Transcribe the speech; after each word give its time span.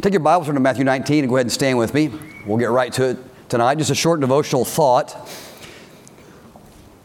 Take 0.00 0.12
your 0.12 0.20
Bibles, 0.20 0.46
to 0.46 0.52
Matthew 0.60 0.84
19, 0.84 1.24
and 1.24 1.28
go 1.28 1.34
ahead 1.34 1.46
and 1.46 1.52
stand 1.52 1.76
with 1.76 1.92
me. 1.92 2.12
We'll 2.46 2.56
get 2.56 2.70
right 2.70 2.92
to 2.92 3.10
it 3.10 3.18
tonight. 3.48 3.78
Just 3.78 3.90
a 3.90 3.96
short 3.96 4.20
devotional 4.20 4.64
thought. 4.64 5.28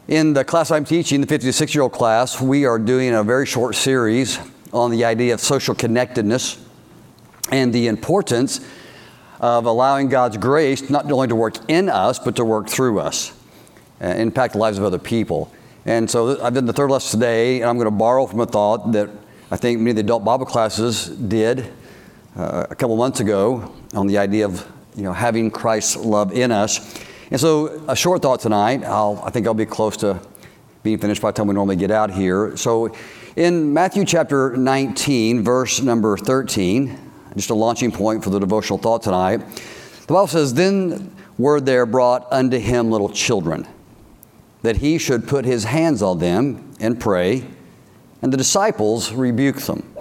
In 0.07 0.33
the 0.33 0.45
class 0.45 0.69
I'm 0.69 0.85
teaching, 0.85 1.19
the 1.19 1.25
56 1.25 1.73
year 1.73 1.81
old 1.81 1.91
class, 1.91 2.39
we 2.39 2.65
are 2.65 2.77
doing 2.77 3.15
a 3.15 3.23
very 3.23 3.47
short 3.47 3.73
series 3.73 4.37
on 4.71 4.91
the 4.91 5.05
idea 5.05 5.33
of 5.33 5.39
social 5.39 5.73
connectedness 5.73 6.63
and 7.49 7.73
the 7.73 7.87
importance 7.87 8.59
of 9.39 9.65
allowing 9.65 10.07
God's 10.07 10.37
grace 10.37 10.87
not 10.91 11.11
only 11.11 11.29
to 11.29 11.35
work 11.35 11.55
in 11.67 11.89
us, 11.89 12.19
but 12.19 12.35
to 12.35 12.45
work 12.45 12.69
through 12.69 12.99
us, 12.99 13.33
and 14.01 14.21
impact 14.21 14.53
the 14.53 14.59
lives 14.59 14.77
of 14.77 14.83
other 14.83 14.99
people. 14.99 15.51
And 15.87 16.07
so 16.07 16.39
I've 16.43 16.53
done 16.53 16.67
the 16.67 16.73
third 16.73 16.91
lesson 16.91 17.19
today, 17.19 17.61
and 17.61 17.71
I'm 17.71 17.77
going 17.77 17.85
to 17.85 17.91
borrow 17.91 18.27
from 18.27 18.41
a 18.41 18.45
thought 18.45 18.91
that 18.91 19.09
I 19.49 19.57
think 19.57 19.79
many 19.79 19.89
of 19.89 19.95
the 19.95 20.01
adult 20.01 20.23
Bible 20.23 20.45
classes 20.45 21.07
did 21.07 21.73
uh, 22.35 22.67
a 22.69 22.75
couple 22.75 22.95
months 22.97 23.19
ago 23.19 23.73
on 23.93 24.07
the 24.07 24.17
idea 24.17 24.45
of 24.45 24.65
you 24.95 25.03
know 25.03 25.13
having 25.13 25.51
Christ's 25.51 25.95
love 25.95 26.31
in 26.33 26.51
us. 26.51 27.03
And 27.31 27.39
so 27.39 27.83
a 27.87 27.95
short 27.95 28.21
thought 28.21 28.39
tonight. 28.39 28.83
I'll, 28.83 29.21
I 29.25 29.29
think 29.29 29.47
I'll 29.47 29.53
be 29.53 29.65
close 29.65 29.97
to 29.97 30.19
being 30.83 30.97
finished 30.97 31.21
by 31.21 31.31
the 31.31 31.37
time 31.37 31.47
we 31.47 31.53
normally 31.53 31.77
get 31.77 31.91
out 31.91 32.11
here. 32.11 32.55
So 32.57 32.95
in 33.35 33.73
Matthew 33.73 34.05
chapter 34.05 34.55
19, 34.55 35.43
verse 35.43 35.81
number 35.81 36.17
13, 36.17 36.99
just 37.35 37.49
a 37.49 37.55
launching 37.55 37.91
point 37.91 38.23
for 38.23 38.29
the 38.29 38.39
devotional 38.39 38.77
thought 38.77 39.01
tonight. 39.01 39.37
The 39.37 40.13
Bible 40.13 40.27
says, 40.27 40.53
Then 40.53 41.15
were 41.37 41.59
there 41.59 41.85
brought 41.85 42.27
unto 42.31 42.59
him 42.59 42.91
little 42.91 43.09
children, 43.09 43.67
that 44.61 44.77
he 44.77 44.97
should 44.97 45.27
put 45.27 45.45
his 45.45 45.63
hands 45.63 46.01
on 46.01 46.19
them 46.19 46.73
and 46.79 46.99
pray, 46.99 47.47
and 48.21 48.31
the 48.31 48.37
disciples 48.37 49.11
rebuked 49.11 49.65
them. 49.65 49.92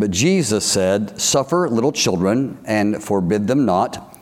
But 0.00 0.12
Jesus 0.12 0.64
said, 0.64 1.20
Suffer 1.20 1.68
little 1.68 1.92
children 1.92 2.58
and 2.64 3.04
forbid 3.04 3.46
them 3.46 3.66
not. 3.66 4.18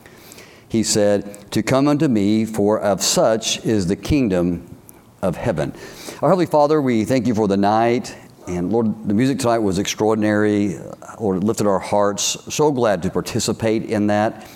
He 0.67 0.83
said, 0.83 1.49
To 1.51 1.63
come 1.63 1.87
unto 1.87 2.09
me, 2.09 2.43
for 2.43 2.77
of 2.77 3.01
such 3.01 3.65
is 3.65 3.87
the 3.87 3.95
kingdom 3.95 4.75
of 5.21 5.37
heaven. 5.37 5.73
Our 6.21 6.29
Heavenly 6.29 6.47
Father, 6.47 6.81
we 6.81 7.05
thank 7.05 7.27
you 7.27 7.33
for 7.33 7.47
the 7.47 7.55
night. 7.55 8.13
And 8.45 8.73
Lord, 8.73 9.07
the 9.07 9.13
music 9.13 9.39
tonight 9.39 9.59
was 9.59 9.79
extraordinary. 9.79 10.79
Lord, 11.17 11.37
it 11.37 11.43
lifted 11.45 11.65
our 11.65 11.79
hearts. 11.79 12.53
So 12.53 12.73
glad 12.73 13.01
to 13.03 13.09
participate 13.09 13.85
in 13.85 14.07
that. 14.07 14.49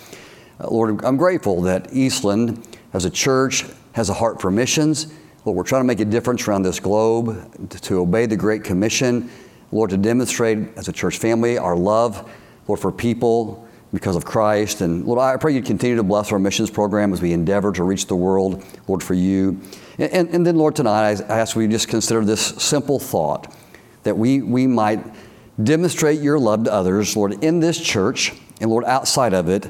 Uh, 0.60 0.68
Lord, 0.68 1.02
I'm 1.06 1.16
grateful 1.16 1.62
that 1.62 1.88
Eastland, 1.90 2.68
as 2.92 3.06
a 3.06 3.10
church, 3.10 3.64
has 3.92 4.10
a 4.10 4.14
heart 4.14 4.42
for 4.42 4.50
missions. 4.50 5.06
Lord, 5.46 5.56
we're 5.56 5.64
trying 5.64 5.82
to 5.82 5.86
make 5.86 6.00
a 6.00 6.04
difference 6.04 6.46
around 6.46 6.64
this 6.64 6.80
globe 6.80 7.70
to 7.70 8.00
obey 8.00 8.26
the 8.26 8.36
Great 8.36 8.62
Commission 8.62 9.30
Lord, 9.74 9.90
to 9.90 9.96
demonstrate 9.96 10.58
as 10.76 10.86
a 10.86 10.92
church 10.92 11.18
family 11.18 11.58
our 11.58 11.76
love, 11.76 12.30
Lord, 12.68 12.78
for 12.78 12.92
people 12.92 13.66
because 13.92 14.14
of 14.14 14.24
Christ. 14.24 14.80
And 14.80 15.04
Lord, 15.04 15.18
I 15.18 15.36
pray 15.36 15.52
you 15.52 15.62
continue 15.62 15.96
to 15.96 16.04
bless 16.04 16.30
our 16.30 16.38
missions 16.38 16.70
program 16.70 17.12
as 17.12 17.20
we 17.20 17.32
endeavor 17.32 17.72
to 17.72 17.82
reach 17.82 18.06
the 18.06 18.14
world, 18.14 18.64
Lord, 18.86 19.02
for 19.02 19.14
you. 19.14 19.60
And, 19.98 20.12
and, 20.12 20.28
and 20.30 20.46
then, 20.46 20.56
Lord, 20.56 20.76
tonight 20.76 21.20
I 21.28 21.38
ask 21.40 21.56
we 21.56 21.66
just 21.66 21.88
consider 21.88 22.24
this 22.24 22.40
simple 22.40 23.00
thought 23.00 23.52
that 24.04 24.16
we, 24.16 24.42
we 24.42 24.68
might 24.68 25.04
demonstrate 25.62 26.20
your 26.20 26.38
love 26.38 26.64
to 26.64 26.72
others, 26.72 27.16
Lord, 27.16 27.42
in 27.42 27.58
this 27.58 27.80
church 27.80 28.32
and, 28.60 28.70
Lord, 28.70 28.84
outside 28.84 29.34
of 29.34 29.48
it, 29.48 29.68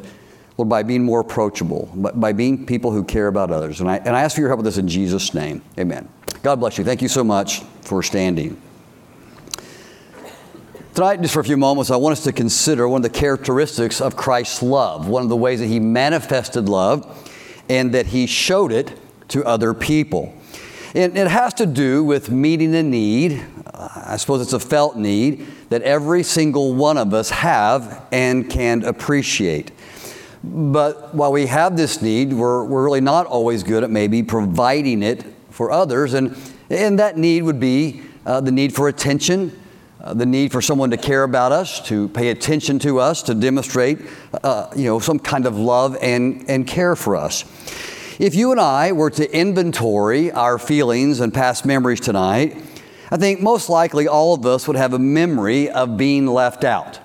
Lord, 0.59 0.69
by 0.69 0.83
being 0.83 1.03
more 1.03 1.21
approachable, 1.21 1.91
by 1.95 2.33
being 2.33 2.67
people 2.67 2.91
who 2.91 3.05
care 3.05 3.29
about 3.29 3.51
others. 3.51 3.81
And 3.81 3.89
I, 3.89 3.97
and 3.97 4.15
I 4.15 4.21
ask 4.21 4.35
for 4.35 4.43
your 4.43 4.51
help 4.51 4.59
with 4.59 4.67
this 4.67 4.77
in 4.77 4.87
Jesus' 4.87 5.33
name. 5.33 5.63
Amen. 5.79 6.11
God 6.43 6.61
bless 6.61 6.77
you. 6.77 6.85
Thank 6.85 7.01
you 7.01 7.09
so 7.09 7.25
much 7.25 7.61
for 7.81 8.03
standing. 8.03 8.61
Tonight, 10.95 11.21
just 11.23 11.35
for 11.35 11.41
a 11.41 11.45
few 11.45 11.57
moments, 11.57 11.91
I 11.91 11.97
want 11.97 12.13
us 12.13 12.23
to 12.23 12.31
consider 12.31 12.89
one 12.89 13.05
of 13.05 13.13
the 13.13 13.19
characteristics 13.19 14.01
of 14.01 14.15
Christ's 14.15 14.63
love, 14.63 15.09
one 15.09 15.25
of 15.25 15.29
the 15.29 15.37
ways 15.37 15.59
that 15.59 15.67
he 15.67 15.81
manifested 15.81 16.69
love 16.69 17.29
and 17.69 17.91
that 17.95 18.07
he 18.07 18.29
showed 18.29 18.71
it 18.71 18.93
to 19.31 19.45
other 19.45 19.75
people. 19.75 20.33
And 20.95 21.19
it 21.19 21.27
has 21.27 21.53
to 21.55 21.67
do 21.67 22.05
with 22.05 22.31
meeting 22.31 22.77
a 22.77 22.83
need. 22.85 23.45
I 23.75 24.17
suppose 24.19 24.41
it's 24.41 24.53
a 24.53 24.61
felt 24.61 24.97
need 24.97 25.45
that 25.71 25.83
every 25.83 26.23
single 26.23 26.75
one 26.75 26.97
of 26.97 27.13
us 27.13 27.29
have 27.31 28.07
and 28.13 28.49
can 28.49 28.85
appreciate. 28.85 29.73
But 30.45 31.13
while 31.13 31.33
we 31.33 31.47
have 31.47 31.77
this 31.77 32.03
need, 32.03 32.33
we're, 32.33 32.63
we're 32.63 32.85
really 32.85 33.01
not 33.01 33.27
always 33.27 33.65
good 33.65 33.83
at 33.83 33.91
maybe 33.91 34.23
providing 34.23 35.03
it 35.03 35.25
for 35.51 35.73
others. 35.73 36.15
And, 36.15 36.39
and 36.71 37.01
that 37.01 37.19
need 37.19 37.43
would 37.43 37.59
be 37.59 38.03
uh, 38.25 38.41
the 38.41 38.53
need 38.53 38.73
for 38.73 38.87
attention, 38.87 39.61
uh, 40.05 40.13
the 40.13 40.27
need 40.27 40.53
for 40.53 40.61
someone 40.61 40.91
to 40.91 40.99
care 40.99 41.23
about 41.23 41.51
us, 41.51 41.81
to 41.89 42.09
pay 42.11 42.29
attention 42.29 42.79
to 42.79 43.01
us, 43.01 43.23
to 43.23 43.35
demonstrate, 43.35 43.99
uh, 44.43 44.69
you 44.77 44.85
know, 44.85 44.99
some 44.99 45.19
kind 45.19 45.47
of 45.47 45.57
love 45.57 45.97
and, 46.03 46.45
and 46.47 46.67
care 46.67 46.95
for 46.95 47.17
us. 47.17 47.45
If 48.21 48.35
you 48.35 48.53
and 48.53 48.61
I 48.61 48.93
were 48.93 49.09
to 49.11 49.37
inventory 49.37 50.31
our 50.31 50.59
feelings 50.59 51.21
and 51.21 51.33
past 51.33 51.65
memories 51.65 52.01
tonight, 52.01 52.55
I 53.11 53.17
think 53.17 53.41
most 53.41 53.71
likely 53.71 54.07
all 54.07 54.35
of 54.35 54.45
us 54.45 54.69
would 54.69 54.77
have 54.77 54.93
a 54.93 54.99
memory 54.99 55.71
of 55.71 55.97
being 55.97 56.27
left 56.27 56.65
out, 56.65 57.01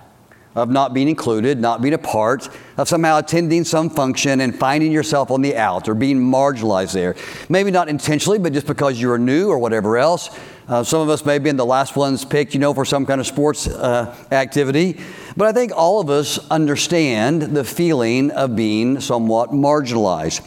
of 0.54 0.70
not 0.70 0.94
being 0.94 1.08
included, 1.08 1.58
not 1.58 1.82
being 1.82 1.94
a 1.94 1.98
part, 1.98 2.50
of 2.78 2.90
somehow 2.90 3.18
attending 3.18 3.64
some 3.64 3.90
function 3.90 4.42
and 4.42 4.54
finding 4.54 4.92
yourself 4.92 5.32
on 5.32 5.42
the 5.42 5.56
out 5.56 5.88
or 5.88 5.96
being 5.96 6.20
marginalized 6.20 6.92
there. 6.92 7.16
Maybe 7.48 7.72
not 7.72 7.88
intentionally, 7.88 8.40
but 8.40 8.52
just 8.52 8.68
because 8.68 9.00
you 9.00 9.08
were 9.08 9.20
new 9.20 9.48
or 9.50 9.58
whatever 9.58 9.98
else. 9.98 10.38
Uh, 10.70 10.84
some 10.84 11.02
of 11.02 11.10
us 11.10 11.26
may 11.26 11.34
have 11.34 11.42
been 11.42 11.58
the 11.58 11.66
last 11.66 11.96
ones 11.96 12.24
picked, 12.24 12.54
you 12.54 12.60
know, 12.60 12.76
for 12.76 12.86
some 12.86 13.04
kind 13.04 13.20
of 13.20 13.26
sports 13.26 13.68
uh, 13.68 14.16
activity. 14.32 15.02
But 15.36 15.48
I 15.48 15.52
think 15.52 15.72
all 15.76 16.00
of 16.00 16.12
us 16.12 16.38
understand 16.52 17.42
the 17.42 17.64
feeling 17.64 18.30
of 18.30 18.56
being 18.56 19.00
somewhat 19.00 19.50
marginalized. 19.50 20.46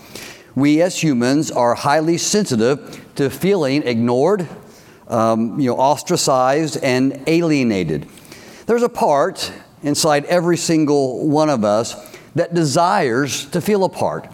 We 0.55 0.81
as 0.81 1.03
humans 1.03 1.51
are 1.51 1.75
highly 1.75 2.19
sensitive 2.19 3.05
to 3.17 3.31
feeling 3.31 3.83
ignored, 3.83 4.49
um, 5.09 5.59
you 5.59 5.71
know, 5.71 5.77
ostracized, 5.77 6.79
and 6.85 7.21
alienated. 7.27 8.09
There's 8.67 8.85
a 8.85 8.89
part 8.89 9.53
inside 9.83 10.25
every 10.27 10.57
single 10.57 11.29
one 11.29 11.51
of 11.51 11.65
us 11.65 11.97
that 12.37 12.55
desires 12.55 13.47
to 13.47 13.61
feel 13.61 13.83
a 13.83 13.89
part. 13.89 14.27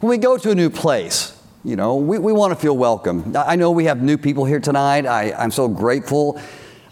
When 0.00 0.10
we 0.10 0.18
go 0.18 0.36
to 0.36 0.50
a 0.50 0.54
new 0.56 0.68
place, 0.68 1.37
you 1.68 1.76
know, 1.76 1.96
we, 1.96 2.18
we 2.18 2.32
want 2.32 2.50
to 2.50 2.58
feel 2.58 2.74
welcome. 2.74 3.36
I 3.36 3.54
know 3.54 3.70
we 3.70 3.84
have 3.84 4.00
new 4.00 4.16
people 4.16 4.46
here 4.46 4.58
tonight. 4.58 5.04
I, 5.04 5.32
I'm 5.32 5.50
so 5.50 5.68
grateful 5.68 6.40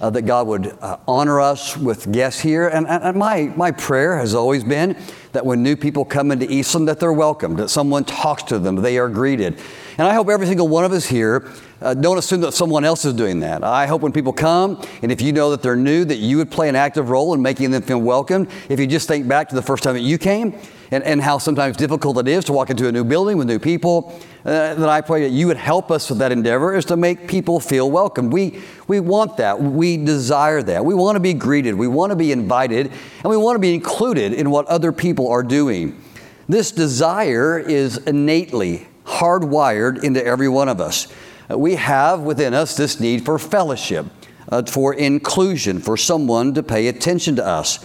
uh, 0.03 0.11
that 0.11 0.23
God 0.23 0.47
would 0.49 0.67
uh, 0.83 0.99
honor 1.09 1.41
us 1.41 1.79
with 1.79 2.13
guests 2.13 2.39
here. 2.39 2.69
And, 2.69 2.87
and, 2.87 3.17
my, 3.17 3.51
my 3.57 3.71
prayer 3.71 4.19
has 4.19 4.35
always 4.35 4.63
been 4.63 4.95
that 5.33 5.47
when 5.47 5.63
new 5.63 5.77
people 5.77 6.05
come 6.05 6.31
into 6.31 6.51
Eastland, 6.53 6.89
that 6.89 7.01
they're 7.01 7.15
welcomed, 7.15 7.57
that 7.57 7.71
someone 7.71 8.05
talks 8.05 8.43
to 8.45 8.59
them, 8.59 8.77
they 8.77 8.99
are 8.99 9.09
greeted. 9.09 9.59
And 9.97 10.07
I 10.07 10.13
hope 10.13 10.29
every 10.29 10.47
single 10.47 10.69
one 10.69 10.85
of 10.85 10.93
us 10.93 11.07
here 11.07 11.51
uh, 11.81 11.95
don't 11.95 12.19
assume 12.19 12.43
that 12.43 12.53
someone 12.53 12.85
else 12.85 13.07
is 13.07 13.15
doing 13.15 13.41
that. 13.41 13.65
I 13.65 13.87
hope 13.87 14.03
when 14.03 14.13
people 14.13 14.35
come, 14.35 14.83
and 15.01 15.11
if 15.11 15.23
you 15.23 15.33
know 15.33 15.53
that 15.53 15.63
they're 15.63 15.75
new, 15.75 16.05
that 16.05 16.19
you 16.19 16.37
would 16.37 16.51
play 16.51 16.69
an 16.69 16.77
active 16.77 17.09
role 17.09 17.33
in 17.33 17.41
making 17.41 17.71
them 17.71 17.81
feel 17.81 18.01
welcome. 18.01 18.47
If 18.69 18.79
you 18.79 18.87
just 18.87 19.09
think 19.09 19.27
back 19.27 19.49
to 19.49 19.55
the 19.55 19.63
first 19.63 19.83
time 19.83 19.95
that 19.95 20.03
you 20.03 20.19
came, 20.19 20.59
and, 20.91 21.03
and 21.05 21.21
how 21.21 21.39
sometimes 21.39 21.77
difficult 21.77 22.19
it 22.19 22.29
is 22.29 22.45
to 22.47 22.53
walk 22.53 22.71
into 22.71 22.89
a 22.89 22.93
new 22.93 23.05
building 23.05 23.37
with 23.39 23.47
new 23.47 23.59
people, 23.59 24.19
uh, 24.45 24.75
that 24.75 24.89
I 24.89 25.01
pray 25.01 25.23
that 25.23 25.31
you 25.31 25.47
would 25.49 25.57
help 25.57 25.91
us 25.91 26.09
with 26.09 26.19
that 26.21 26.33
endeavor 26.33 26.75
is 26.75 26.85
to 26.87 26.97
make 26.97 27.27
people 27.27 27.59
feel 27.59 27.91
welcome. 27.91 28.31
We, 28.31 28.63
we 28.87 29.01
want 29.01 29.37
that. 29.39 29.61
We 29.61 29.97
desire 29.97 30.63
that. 30.63 30.85
We 30.85 30.95
want 30.95 31.17
to 31.17 31.21
be 31.21 31.35
greeted. 31.35 31.75
We 31.75 31.89
want 31.89 32.11
to 32.11 32.17
be 32.17 32.31
invited. 32.31 32.93
And 33.23 33.31
we 33.31 33.37
want 33.37 33.57
to 33.57 33.61
be 33.61 33.75
included 33.75 34.33
in 34.33 34.51
what 34.51 34.67
other 34.67 34.93
people 34.93 35.29
are 35.29 35.43
doing. 35.43 36.01
This 36.49 36.71
desire 36.71 37.59
is 37.59 37.97
innately 37.99 38.87
hardwired 39.05 40.05
into 40.05 40.25
every 40.25 40.49
one 40.49 40.69
of 40.69 40.81
us. 40.81 41.13
Uh, 41.51 41.59
we 41.59 41.75
have 41.75 42.21
within 42.21 42.55
us 42.55 42.77
this 42.77 43.01
need 43.01 43.25
for 43.25 43.39
fellowship, 43.39 44.07
uh, 44.51 44.63
for 44.63 44.95
inclusion, 44.95 45.81
for 45.81 45.97
someone 45.97 46.55
to 46.55 46.63
pay 46.63 46.87
attention 46.87 47.37
to 47.37 47.45
us. 47.45 47.85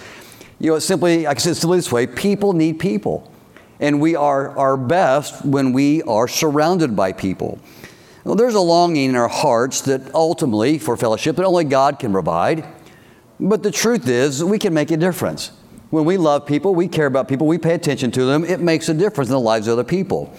You 0.62 0.70
know, 0.70 0.80
simply, 0.80 1.26
I 1.26 1.34
can 1.34 1.42
say 1.42 1.52
it 1.52 1.56
simply 1.56 1.80
this 1.80 1.92
way 1.92 2.06
people 2.06 2.54
need 2.54 2.80
people. 2.80 3.28
And 3.80 4.00
we 4.00 4.16
are 4.16 4.56
our 4.60 4.78
best 4.78 5.44
when 5.44 5.74
we 5.74 6.04
are 6.04 6.28
surrounded 6.28 6.96
by 6.96 7.14
people. 7.14 7.60
Well, 8.24 8.36
there's 8.36 8.54
a 8.54 8.60
longing 8.60 9.10
in 9.10 9.16
our 9.16 9.28
hearts 9.28 9.82
that 9.82 10.14
ultimately, 10.14 10.78
for 10.78 10.96
fellowship, 10.96 11.36
that 11.38 11.46
only 11.46 11.64
God 11.64 11.98
can 11.98 12.12
provide. 12.12 12.68
But 13.40 13.64
the 13.64 13.72
truth 13.72 14.08
is, 14.08 14.44
we 14.44 14.60
can 14.60 14.72
make 14.72 14.92
a 14.92 14.98
difference. 14.98 15.52
When 15.90 16.06
we 16.06 16.18
love 16.18 16.46
people, 16.46 16.76
we 16.76 16.88
care 16.88 17.08
about 17.08 17.28
people, 17.28 17.48
we 17.48 17.58
pay 17.58 17.74
attention 17.74 18.12
to 18.12 18.26
them, 18.26 18.46
it 18.46 18.60
makes 18.60 18.88
a 18.88 18.94
difference 18.94 19.32
in 19.32 19.34
the 19.34 19.40
lives 19.40 19.66
of 19.66 19.74
other 19.74 19.84
people. 19.84 20.32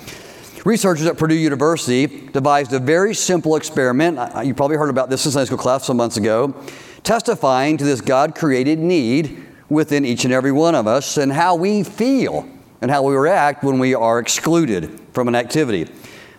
Researchers 0.65 1.07
at 1.07 1.19
Purdue 1.19 1.35
University 1.35 2.29
devised 2.29 2.73
a 2.73 2.79
very 2.79 3.13
simple 3.13 3.57
experiment. 3.57 4.21
You 4.47 4.55
probably 4.55 4.77
heard 4.77 4.89
about 4.89 5.11
this 5.11 5.27
in 5.27 5.33
Sunday 5.33 5.47
school 5.47 5.59
class 5.59 5.85
some 5.85 5.97
months 5.97 6.17
ago, 6.17 6.55
testifying 7.03 7.77
to 7.79 7.85
this 7.85 8.01
God 8.01 8.37
created 8.37 8.79
need 8.79 9.49
within 9.73 10.05
each 10.05 10.25
and 10.25 10.35
every 10.35 10.53
one 10.53 10.75
of 10.75 10.87
us 10.87 11.17
and 11.17 11.33
how 11.33 11.55
we 11.55 11.83
feel 11.83 12.47
and 12.83 12.91
how 12.91 13.03
we 13.03 13.15
react 13.15 13.65
when 13.65 13.79
we 13.79 13.95
are 13.95 14.19
excluded 14.19 15.01
from 15.13 15.29
an 15.29 15.35
activity. 15.35 15.91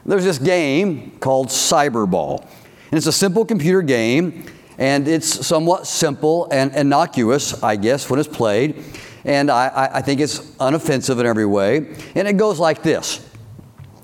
There's 0.06 0.24
this 0.24 0.38
game 0.38 1.12
called 1.20 1.48
Cyberball, 1.48 2.42
and 2.42 2.98
it's 2.98 3.08
a 3.08 3.12
simple 3.12 3.44
computer 3.44 3.82
game, 3.82 4.46
and 4.78 5.08
it's 5.08 5.46
somewhat 5.48 5.88
simple 5.88 6.48
and 6.52 6.76
innocuous, 6.76 7.64
I 7.64 7.76
guess, 7.76 8.10
when 8.10 8.20
it's 8.20 8.30
played. 8.30 8.84
and 9.26 9.50
I, 9.50 9.90
I 9.94 10.02
think 10.02 10.20
it's 10.20 10.40
unoffensive 10.58 11.20
in 11.20 11.26
every 11.26 11.46
way. 11.46 11.96
And 12.16 12.28
it 12.28 12.38
goes 12.38 12.60
like 12.60 12.84
this 12.84 13.28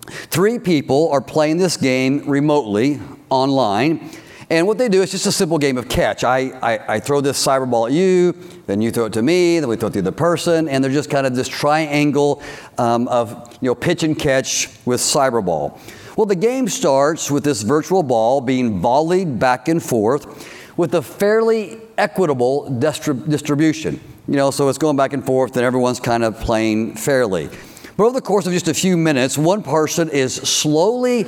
Three 0.07 0.57
people 0.57 1.09
are 1.11 1.21
playing 1.21 1.57
this 1.57 1.77
game 1.77 2.27
remotely 2.27 2.99
online. 3.29 4.09
And 4.51 4.65
what 4.65 4.79
they 4.79 4.89
do 4.89 5.03
is 5.03 5.11
just 5.11 5.27
a 5.27 5.31
simple 5.31 5.59
game 5.59 5.77
of 5.77 5.87
catch. 5.87 6.23
I, 6.23 6.51
I, 6.61 6.95
I, 6.95 6.99
throw 6.99 7.21
this 7.21 7.43
cyber 7.45 7.69
ball 7.69 7.85
at 7.85 7.91
you, 7.91 8.31
then 8.65 8.81
you 8.81 8.89
throw 8.89 9.05
it 9.05 9.13
to 9.13 9.21
me, 9.21 9.59
then 9.59 9.69
we 9.69 9.75
throw 9.75 9.89
it 9.89 9.93
to 9.93 10.01
the 10.01 10.09
other 10.09 10.17
person, 10.17 10.67
and 10.67 10.83
they're 10.83 10.91
just 10.91 11.11
kind 11.11 11.27
of 11.27 11.35
this 11.35 11.47
triangle 11.47 12.41
um, 12.79 13.07
of 13.09 13.29
you 13.61 13.67
know, 13.67 13.75
pitch 13.75 14.01
and 14.01 14.17
catch 14.17 14.67
with 14.85 14.99
cyber 15.01 15.45
ball. 15.45 15.79
Well, 16.17 16.25
the 16.25 16.35
game 16.35 16.67
starts 16.67 17.29
with 17.29 17.43
this 17.43 17.61
virtual 17.61 18.01
ball 18.01 18.41
being 18.41 18.81
volleyed 18.81 19.37
back 19.37 19.67
and 19.67 19.81
forth 19.81 20.47
with 20.77 20.95
a 20.95 21.01
fairly 21.01 21.79
equitable 21.97 22.69
distrib- 22.71 23.29
distribution. 23.29 23.99
You 24.27 24.35
know, 24.35 24.49
so 24.49 24.67
it's 24.67 24.79
going 24.79 24.97
back 24.97 25.13
and 25.13 25.23
forth, 25.23 25.57
and 25.57 25.65
everyone's 25.65 25.99
kind 25.99 26.23
of 26.23 26.39
playing 26.39 26.95
fairly. 26.95 27.49
But 27.97 28.05
over 28.05 28.13
the 28.13 28.21
course 28.21 28.47
of 28.47 28.53
just 28.53 28.67
a 28.67 28.73
few 28.73 28.97
minutes, 28.97 29.37
one 29.37 29.61
person 29.61 30.09
is 30.09 30.33
slowly 30.33 31.27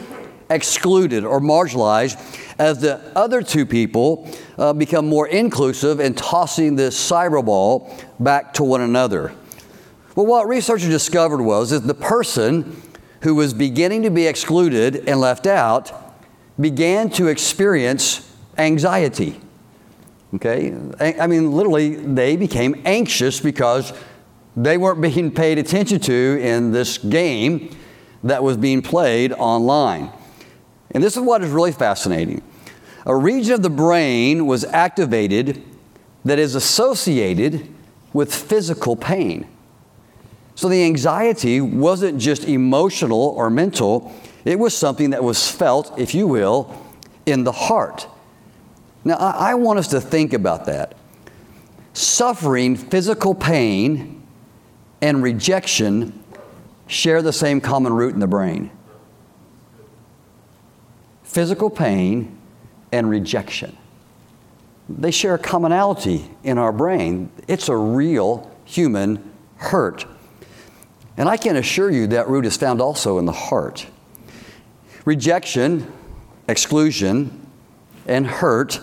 excluded 0.51 1.23
or 1.25 1.39
marginalized 1.39 2.19
as 2.59 2.79
the 2.79 3.01
other 3.15 3.41
two 3.41 3.65
people 3.65 4.29
uh, 4.57 4.73
become 4.73 5.07
more 5.07 5.27
inclusive 5.27 5.99
in 5.99 6.13
tossing 6.13 6.75
this 6.75 6.95
cyber 6.95 7.43
ball 7.43 7.97
back 8.19 8.53
to 8.53 8.63
one 8.63 8.81
another. 8.81 9.33
Well, 10.15 10.25
what 10.25 10.47
researchers 10.47 10.89
discovered 10.89 11.41
was 11.41 11.69
that 11.71 11.87
the 11.87 11.93
person 11.93 12.81
who 13.21 13.35
was 13.35 13.53
beginning 13.53 14.03
to 14.03 14.09
be 14.09 14.27
excluded 14.27 15.07
and 15.07 15.19
left 15.19 15.47
out 15.47 15.91
began 16.59 17.09
to 17.11 17.27
experience 17.27 18.35
anxiety. 18.57 19.39
Okay? 20.35 20.73
I 20.99 21.27
mean, 21.27 21.51
literally, 21.51 21.95
they 21.95 22.35
became 22.35 22.81
anxious 22.85 23.39
because 23.39 23.93
they 24.55 24.77
weren't 24.77 25.01
being 25.01 25.31
paid 25.31 25.57
attention 25.57 25.99
to 26.01 26.39
in 26.41 26.71
this 26.71 26.97
game 26.97 27.75
that 28.23 28.43
was 28.43 28.57
being 28.57 28.81
played 28.81 29.33
online. 29.33 30.11
And 30.93 31.03
this 31.03 31.15
is 31.15 31.21
what 31.21 31.43
is 31.43 31.51
really 31.51 31.71
fascinating. 31.71 32.41
A 33.05 33.15
region 33.15 33.53
of 33.53 33.63
the 33.63 33.69
brain 33.69 34.45
was 34.45 34.63
activated 34.65 35.63
that 36.25 36.37
is 36.37 36.55
associated 36.55 37.67
with 38.13 38.33
physical 38.33 38.95
pain. 38.95 39.47
So 40.55 40.69
the 40.69 40.83
anxiety 40.83 41.61
wasn't 41.61 42.19
just 42.19 42.43
emotional 42.43 43.19
or 43.19 43.49
mental, 43.49 44.13
it 44.45 44.59
was 44.59 44.75
something 44.75 45.11
that 45.11 45.23
was 45.23 45.49
felt, 45.49 45.97
if 45.97 46.13
you 46.13 46.27
will, 46.27 46.75
in 47.25 47.43
the 47.43 47.51
heart. 47.51 48.07
Now, 49.03 49.15
I, 49.15 49.55
want 49.55 49.79
us 49.79 49.87
to 49.89 50.01
think 50.01 50.33
about 50.33 50.65
that. 50.65 50.95
Suffering 51.93 52.75
physical 52.75 53.33
pain 53.33 54.21
and 55.01 55.23
rejection 55.23 56.23
share 56.85 57.21
the 57.21 57.33
same 57.33 57.61
common 57.61 57.93
root 57.93 58.13
in 58.13 58.19
the 58.19 58.27
brain 58.27 58.69
physical 61.31 61.69
pain 61.69 62.37
and 62.91 63.09
rejection. 63.09 63.77
They 64.89 65.11
share 65.11 65.35
a 65.35 65.39
commonality 65.39 66.29
in 66.43 66.57
our 66.57 66.73
brain. 66.73 67.31
It's 67.47 67.69
a 67.69 67.75
real 67.75 68.51
human 68.65 69.31
hurt. 69.55 70.05
And 71.15 71.29
I 71.29 71.37
can 71.37 71.55
assure 71.55 71.89
you 71.89 72.07
that 72.07 72.27
root 72.27 72.45
is 72.45 72.57
found 72.57 72.81
also 72.81 73.17
in 73.17 73.25
the 73.25 73.31
heart. 73.31 73.87
Rejection, 75.05 75.89
exclusion, 76.49 77.47
and 78.05 78.27
hurt 78.27 78.81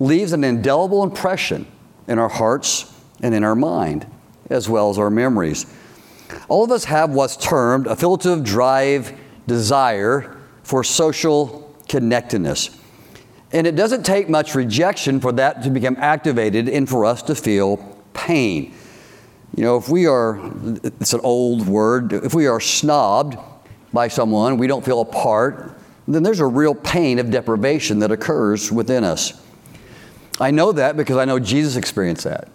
leaves 0.00 0.32
an 0.32 0.42
indelible 0.42 1.04
impression 1.04 1.68
in 2.08 2.18
our 2.18 2.28
hearts 2.28 2.92
and 3.22 3.32
in 3.32 3.44
our 3.44 3.54
mind 3.54 4.06
as 4.50 4.68
well 4.68 4.90
as 4.90 4.98
our 4.98 5.10
memories. 5.10 5.66
All 6.48 6.64
of 6.64 6.72
us 6.72 6.84
have 6.86 7.10
what's 7.10 7.36
termed 7.36 7.86
affiliative 7.86 8.42
drive 8.42 9.16
desire 9.46 10.36
for 10.64 10.82
social 10.82 11.65
connectedness. 11.88 12.70
And 13.52 13.66
it 13.66 13.76
doesn't 13.76 14.04
take 14.04 14.28
much 14.28 14.54
rejection 14.54 15.20
for 15.20 15.32
that 15.32 15.62
to 15.62 15.70
become 15.70 15.96
activated 15.98 16.68
and 16.68 16.88
for 16.88 17.04
us 17.04 17.22
to 17.22 17.34
feel 17.34 17.76
pain. 18.12 18.74
You 19.56 19.64
know, 19.64 19.76
if 19.76 19.88
we 19.88 20.06
are, 20.06 20.38
it's 21.00 21.12
an 21.12 21.20
old 21.22 21.66
word, 21.66 22.12
if 22.12 22.34
we 22.34 22.46
are 22.46 22.58
snobbed 22.58 23.42
by 23.92 24.08
someone, 24.08 24.58
we 24.58 24.66
don't 24.66 24.84
feel 24.84 25.00
a 25.00 25.04
part, 25.04 25.72
then 26.08 26.22
there's 26.22 26.40
a 26.40 26.46
real 26.46 26.74
pain 26.74 27.18
of 27.18 27.30
deprivation 27.30 28.00
that 28.00 28.10
occurs 28.10 28.70
within 28.70 29.04
us. 29.04 29.40
I 30.40 30.50
know 30.50 30.72
that 30.72 30.96
because 30.96 31.16
I 31.16 31.24
know 31.24 31.38
Jesus 31.38 31.76
experienced 31.76 32.24
that. 32.24 32.48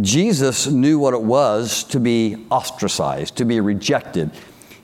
Jesus 0.00 0.66
knew 0.66 0.98
what 0.98 1.14
it 1.14 1.22
was 1.22 1.84
to 1.84 2.00
be 2.00 2.46
ostracized, 2.50 3.36
to 3.36 3.44
be 3.44 3.60
rejected. 3.60 4.30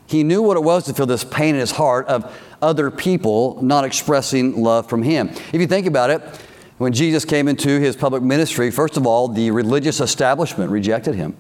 He 0.07 0.23
knew 0.23 0.43
what 0.43 0.57
it 0.57 0.63
was 0.63 0.85
to 0.85 0.95
feel 0.95 1.07
this 1.07 1.25
pain 1.25 1.55
in 1.55 1.61
his 1.61 1.73
heart 1.73 2.07
of 2.07 2.33
other 2.65 2.91
people 2.91 3.59
not 3.63 3.85
expressing 3.85 4.63
love 4.63 4.89
from 4.89 5.03
him. 5.03 5.29
If 5.53 5.61
you 5.61 5.67
think 5.67 5.87
about 5.87 6.11
it, 6.11 6.23
when 6.79 6.93
Jesus 6.93 7.25
came 7.25 7.47
into 7.47 7.79
his 7.79 7.95
public 7.95 8.23
ministry, 8.23 8.71
first 8.71 8.97
of 8.97 9.07
all, 9.07 9.29
the 9.29 9.51
religious 9.51 10.01
establishment 10.01 10.71
rejected 10.71 11.15
him. 11.15 11.37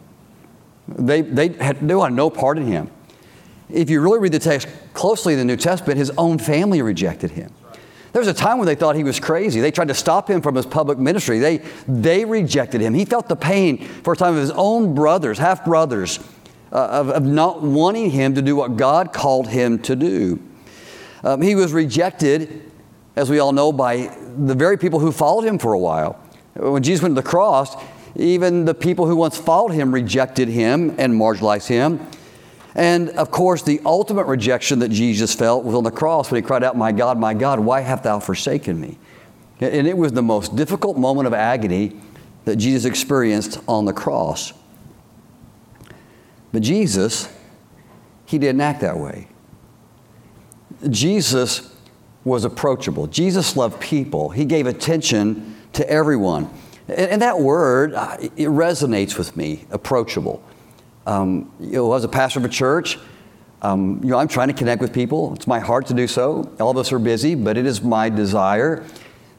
They, 0.86 1.22
they, 1.22 1.48
had, 1.48 1.80
they 1.80 1.94
wanted 1.94 2.14
no 2.14 2.30
part 2.30 2.58
in 2.58 2.66
him. 2.66 2.90
If 3.70 3.88
you 3.90 4.00
really 4.00 4.18
read 4.18 4.32
the 4.32 4.38
text 4.38 4.68
closely 4.92 5.32
in 5.32 5.38
the 5.38 5.44
New 5.44 5.56
Testament, 5.56 5.98
his 5.98 6.10
own 6.18 6.38
family 6.38 6.82
rejected 6.82 7.30
him. 7.32 7.52
There 8.12 8.20
was 8.20 8.28
a 8.28 8.34
time 8.34 8.58
when 8.58 8.66
they 8.66 8.76
thought 8.76 8.94
he 8.94 9.02
was 9.02 9.18
crazy. 9.18 9.60
They 9.60 9.72
tried 9.72 9.88
to 9.88 9.94
stop 9.94 10.30
him 10.30 10.40
from 10.40 10.54
his 10.54 10.66
public 10.66 10.98
ministry. 10.98 11.40
They, 11.40 11.62
they 11.88 12.24
rejected 12.24 12.80
him. 12.80 12.94
He 12.94 13.04
felt 13.04 13.28
the 13.28 13.34
pain 13.34 13.78
for 13.78 14.12
a 14.12 14.16
time 14.16 14.34
of 14.34 14.40
his 14.40 14.52
own 14.52 14.94
brothers, 14.94 15.38
half 15.38 15.64
brothers, 15.64 16.20
uh, 16.70 16.76
of, 16.76 17.08
of, 17.08 17.24
not 17.24 17.62
wanting 17.62 18.10
him 18.10 18.36
to 18.36 18.42
do 18.42 18.54
what 18.54 18.76
God 18.76 19.12
called 19.12 19.48
him 19.48 19.80
to 19.80 19.96
do. 19.96 20.40
Um, 21.24 21.40
he 21.40 21.54
was 21.54 21.72
rejected, 21.72 22.70
as 23.16 23.30
we 23.30 23.38
all 23.38 23.52
know, 23.52 23.72
by 23.72 24.14
the 24.36 24.54
very 24.54 24.76
people 24.76 25.00
who 25.00 25.10
followed 25.10 25.44
him 25.44 25.58
for 25.58 25.72
a 25.72 25.78
while. 25.78 26.20
When 26.54 26.82
Jesus 26.82 27.02
went 27.02 27.16
to 27.16 27.22
the 27.22 27.26
cross, 27.26 27.74
even 28.14 28.66
the 28.66 28.74
people 28.74 29.06
who 29.06 29.16
once 29.16 29.36
followed 29.38 29.72
him 29.72 29.92
rejected 29.92 30.48
him 30.48 30.94
and 30.98 31.14
marginalized 31.14 31.66
him. 31.66 32.06
And 32.74 33.10
of 33.10 33.30
course, 33.30 33.62
the 33.62 33.80
ultimate 33.86 34.26
rejection 34.26 34.80
that 34.80 34.90
Jesus 34.90 35.34
felt 35.34 35.64
was 35.64 35.74
on 35.74 35.82
the 35.82 35.90
cross 35.90 36.30
when 36.30 36.42
he 36.42 36.46
cried 36.46 36.62
out, 36.62 36.76
My 36.76 36.92
God, 36.92 37.18
my 37.18 37.32
God, 37.32 37.58
why 37.58 37.80
hast 37.80 38.02
thou 38.02 38.20
forsaken 38.20 38.80
me? 38.80 38.98
And 39.60 39.86
it 39.86 39.96
was 39.96 40.12
the 40.12 40.22
most 40.22 40.56
difficult 40.56 40.98
moment 40.98 41.26
of 41.26 41.32
agony 41.32 41.98
that 42.44 42.56
Jesus 42.56 42.84
experienced 42.84 43.60
on 43.66 43.86
the 43.86 43.92
cross. 43.92 44.52
But 46.52 46.62
Jesus, 46.62 47.32
he 48.26 48.38
didn't 48.38 48.60
act 48.60 48.80
that 48.82 48.98
way. 48.98 49.28
Jesus 50.90 51.74
was 52.24 52.44
approachable. 52.44 53.06
Jesus 53.06 53.56
loved 53.56 53.80
people. 53.80 54.30
He 54.30 54.44
gave 54.44 54.66
attention 54.66 55.56
to 55.74 55.88
everyone. 55.88 56.50
And, 56.88 57.22
that 57.22 57.38
word, 57.38 57.94
uh, 57.94 58.16
it 58.20 58.48
resonates 58.48 59.16
with 59.16 59.36
me, 59.36 59.66
approachable. 59.70 60.42
Um, 61.06 61.50
you 61.58 61.72
know, 61.72 61.92
as 61.94 62.04
a 62.04 62.08
pastor 62.08 62.38
of 62.40 62.44
a 62.44 62.48
church, 62.48 62.98
um, 63.62 64.00
you 64.02 64.10
know, 64.10 64.18
I'm 64.18 64.28
trying 64.28 64.48
to 64.48 64.54
connect 64.54 64.82
with 64.82 64.92
people. 64.92 65.32
It's 65.34 65.46
my 65.46 65.58
heart 65.58 65.86
to 65.86 65.94
do 65.94 66.06
so. 66.06 66.50
All 66.60 66.70
of 66.70 66.76
us 66.76 66.92
are 66.92 66.98
busy, 66.98 67.34
but 67.34 67.56
it 67.56 67.64
is 67.64 67.82
my 67.82 68.10
desire 68.10 68.84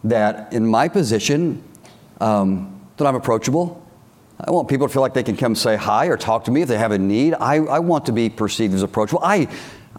that 0.04 0.52
in 0.54 0.66
my 0.66 0.88
position, 0.88 1.64
um, 2.20 2.82
that 2.98 3.06
I'm 3.06 3.16
approachable. 3.16 3.86
I 4.40 4.52
want 4.52 4.68
people 4.68 4.88
to 4.88 4.94
feel 4.94 5.02
like 5.02 5.14
they 5.14 5.24
can 5.24 5.38
come 5.38 5.54
say 5.56 5.75
hi 5.75 6.08
or 6.08 6.18
talk 6.18 6.44
to 6.46 6.52
me 6.52 6.62
if 6.62 6.68
they 6.68 6.78
have 6.78 6.92
a 6.92 6.98
need. 6.98 7.36
I, 7.36 7.56
I 7.58 7.80
want 7.80 8.08
to 8.08 8.12
be 8.12 8.30
perceived 8.30 8.74
as 8.74 8.82
approachable. 8.82 9.22
I, 9.24 9.48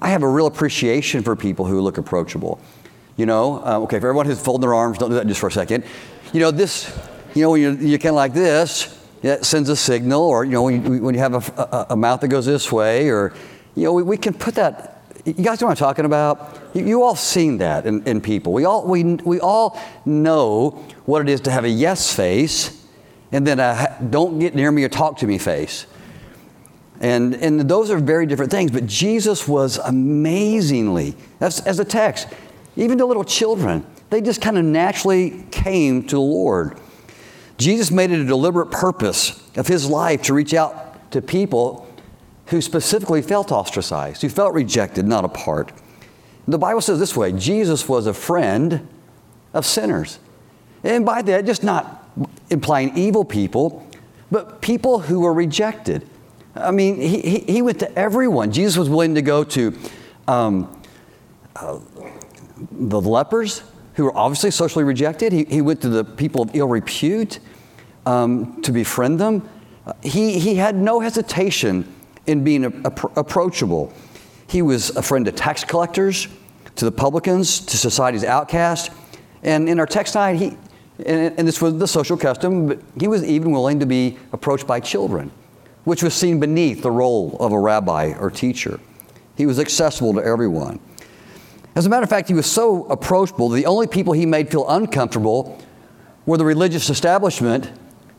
I 0.00 0.08
have 0.10 0.22
a 0.22 0.28
real 0.28 0.46
appreciation 0.46 1.22
for 1.22 1.36
people 1.36 1.64
who 1.64 1.80
look 1.80 1.98
approachable. 1.98 2.60
You 3.16 3.24
know, 3.24 3.64
uh, 3.64 3.80
okay, 3.84 3.98
for 3.98 4.08
everyone 4.08 4.26
who's 4.26 4.40
folding 4.40 4.62
their 4.62 4.74
arms, 4.74 4.98
don't 4.98 5.08
do 5.08 5.16
that 5.16 5.26
just 5.26 5.40
for 5.40 5.48
a 5.48 5.52
second. 5.52 5.84
You 6.32 6.40
know, 6.40 6.50
this, 6.50 6.94
you 7.34 7.42
know, 7.42 7.52
when 7.52 7.62
you're, 7.62 7.72
you're 7.72 7.98
kind 7.98 8.10
of 8.10 8.16
like 8.16 8.34
this, 8.34 8.92
it 9.22 9.44
sends 9.44 9.70
a 9.70 9.76
signal, 9.76 10.22
or 10.22 10.44
you 10.44 10.52
know, 10.52 10.62
when 10.62 10.84
you, 10.84 11.02
when 11.02 11.14
you 11.14 11.20
have 11.20 11.34
a, 11.34 11.62
a, 11.62 11.86
a, 11.90 11.96
mouth 11.96 12.20
that 12.20 12.28
goes 12.28 12.44
this 12.44 12.70
way, 12.70 13.08
or 13.08 13.32
you 13.74 13.84
know, 13.84 13.94
we, 13.94 14.02
we, 14.02 14.16
can 14.16 14.34
put 14.34 14.54
that. 14.56 15.02
You 15.24 15.32
guys 15.32 15.60
know 15.60 15.66
what 15.66 15.72
I'm 15.72 15.76
talking 15.76 16.04
about? 16.04 16.60
You, 16.74 16.84
you 16.84 17.02
all 17.02 17.16
seen 17.16 17.58
that 17.58 17.86
in, 17.86 18.04
in 18.04 18.20
people. 18.20 18.52
We 18.52 18.66
all 18.66 18.86
we, 18.86 19.02
we 19.02 19.40
all 19.40 19.80
know 20.04 20.70
what 21.06 21.22
it 21.22 21.30
is 21.30 21.40
to 21.42 21.50
have 21.50 21.64
a 21.64 21.68
yes 21.68 22.14
face, 22.14 22.86
and 23.32 23.46
then 23.46 23.58
a 23.58 23.96
don't 24.10 24.38
get 24.38 24.54
near 24.54 24.70
me 24.70 24.84
or 24.84 24.90
talk 24.90 25.16
to 25.18 25.26
me 25.26 25.38
face. 25.38 25.86
And, 27.00 27.34
and 27.34 27.60
those 27.68 27.90
are 27.90 27.98
very 27.98 28.26
different 28.26 28.50
things. 28.50 28.70
But 28.70 28.86
Jesus 28.86 29.46
was 29.46 29.78
amazingly, 29.78 31.14
as 31.40 31.78
a 31.78 31.84
text, 31.84 32.28
even 32.76 32.98
to 32.98 33.06
little 33.06 33.24
children, 33.24 33.86
they 34.10 34.20
just 34.20 34.40
kind 34.40 34.56
of 34.56 34.64
naturally 34.64 35.44
came 35.50 36.02
to 36.04 36.16
the 36.16 36.20
Lord. 36.20 36.78
Jesus 37.58 37.90
made 37.90 38.10
it 38.10 38.20
a 38.20 38.24
deliberate 38.24 38.70
purpose 38.70 39.42
of 39.56 39.66
his 39.66 39.88
life 39.88 40.22
to 40.22 40.34
reach 40.34 40.54
out 40.54 41.10
to 41.12 41.22
people 41.22 41.86
who 42.46 42.60
specifically 42.60 43.22
felt 43.22 43.50
ostracized, 43.50 44.22
who 44.22 44.28
felt 44.28 44.54
rejected, 44.54 45.06
not 45.06 45.24
a 45.24 45.28
part. 45.28 45.72
The 46.46 46.58
Bible 46.58 46.80
says 46.80 46.98
this 46.98 47.16
way 47.16 47.32
Jesus 47.32 47.88
was 47.88 48.06
a 48.06 48.14
friend 48.14 48.86
of 49.52 49.66
sinners. 49.66 50.18
And 50.84 51.04
by 51.04 51.22
that, 51.22 51.46
just 51.46 51.64
not 51.64 52.08
implying 52.50 52.96
evil 52.96 53.24
people, 53.24 53.88
but 54.30 54.60
people 54.60 55.00
who 55.00 55.20
were 55.20 55.32
rejected. 55.32 56.08
I 56.58 56.70
mean, 56.70 57.00
he, 57.00 57.20
he, 57.20 57.38
he 57.40 57.62
went 57.62 57.78
to 57.80 57.98
everyone. 57.98 58.52
Jesus 58.52 58.76
was 58.76 58.88
willing 58.88 59.14
to 59.14 59.22
go 59.22 59.44
to 59.44 59.76
um, 60.28 60.82
uh, 61.54 61.78
the 62.70 63.00
lepers, 63.00 63.62
who 63.94 64.04
were 64.04 64.16
obviously 64.16 64.50
socially 64.50 64.84
rejected. 64.84 65.32
He, 65.32 65.44
he 65.44 65.62
went 65.62 65.80
to 65.82 65.88
the 65.88 66.04
people 66.04 66.42
of 66.42 66.54
ill 66.54 66.68
repute 66.68 67.38
um, 68.04 68.60
to 68.62 68.72
befriend 68.72 69.18
them. 69.18 69.48
He, 70.02 70.38
he 70.38 70.56
had 70.56 70.76
no 70.76 71.00
hesitation 71.00 71.92
in 72.26 72.44
being 72.44 72.64
a, 72.64 72.68
a, 72.84 72.92
approachable. 73.16 73.92
He 74.48 74.62
was 74.62 74.90
a 74.96 75.02
friend 75.02 75.24
to 75.26 75.32
tax 75.32 75.64
collectors, 75.64 76.28
to 76.76 76.84
the 76.84 76.92
publicans, 76.92 77.60
to 77.60 77.76
society's 77.76 78.24
outcast. 78.24 78.90
And 79.42 79.68
in 79.68 79.80
our 79.80 79.86
text 79.86 80.12
tonight, 80.12 80.34
he, 80.34 80.56
and, 81.04 81.38
and 81.38 81.48
this 81.48 81.62
was 81.62 81.78
the 81.78 81.86
social 81.86 82.16
custom, 82.16 82.66
but 82.66 82.80
he 82.98 83.08
was 83.08 83.24
even 83.24 83.50
willing 83.50 83.80
to 83.80 83.86
be 83.86 84.18
approached 84.32 84.66
by 84.66 84.80
children, 84.80 85.30
which 85.86 86.02
was 86.02 86.14
seen 86.14 86.40
beneath 86.40 86.82
the 86.82 86.90
role 86.90 87.36
of 87.38 87.52
a 87.52 87.58
rabbi 87.58 88.12
or 88.18 88.28
teacher. 88.28 88.80
He 89.36 89.46
was 89.46 89.60
accessible 89.60 90.14
to 90.14 90.20
everyone. 90.20 90.80
As 91.76 91.86
a 91.86 91.88
matter 91.88 92.02
of 92.02 92.10
fact, 92.10 92.26
he 92.26 92.34
was 92.34 92.50
so 92.50 92.86
approachable, 92.86 93.48
the 93.48 93.66
only 93.66 93.86
people 93.86 94.12
he 94.12 94.26
made 94.26 94.50
feel 94.50 94.68
uncomfortable 94.68 95.62
were 96.26 96.38
the 96.38 96.44
religious 96.44 96.90
establishment 96.90 97.70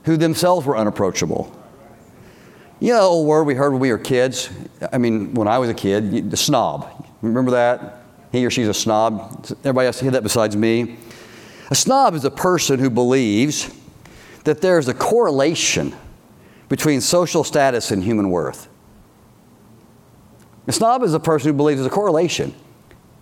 who 0.06 0.16
themselves 0.16 0.66
were 0.66 0.78
unapproachable. 0.78 1.54
You 2.80 2.94
know, 2.94 3.02
old 3.02 3.28
word 3.28 3.44
we 3.44 3.56
heard 3.56 3.72
when 3.72 3.82
we 3.82 3.92
were 3.92 3.98
kids. 3.98 4.50
I 4.94 4.98
mean, 4.98 5.34
when 5.34 5.50
I 5.50 5.58
was 5.58 5.70
a 5.70 5.74
kid, 5.74 6.32
the 6.32 6.38
snob. 6.38 7.06
Remember 7.22 7.52
that? 7.52 8.02
He 8.32 8.46
or 8.46 8.50
she's 8.50 8.70
a 8.70 8.74
snob. 8.74 9.46
Everybody 9.60 9.88
else 9.88 10.00
hear 10.00 10.12
that 10.12 10.24
besides 10.24 10.56
me. 10.56 10.96
A 11.70 11.76
snob 11.76 12.14
is 12.14 12.24
a 12.24 12.32
person 12.32 12.80
who 12.80 12.90
believes 12.90 13.76
that 14.46 14.62
there's 14.62 14.88
a 14.88 14.94
correlation 14.94 15.94
between 16.70 17.02
social 17.02 17.44
status 17.44 17.92
and 17.92 18.04
human 18.04 18.30
worth. 18.30 18.68
A 20.68 20.72
snob 20.72 21.04
is 21.04 21.14
a 21.14 21.20
person 21.20 21.50
who 21.50 21.54
believes 21.54 21.80
there's 21.80 21.92
a 21.92 21.96
correlation 21.96 22.54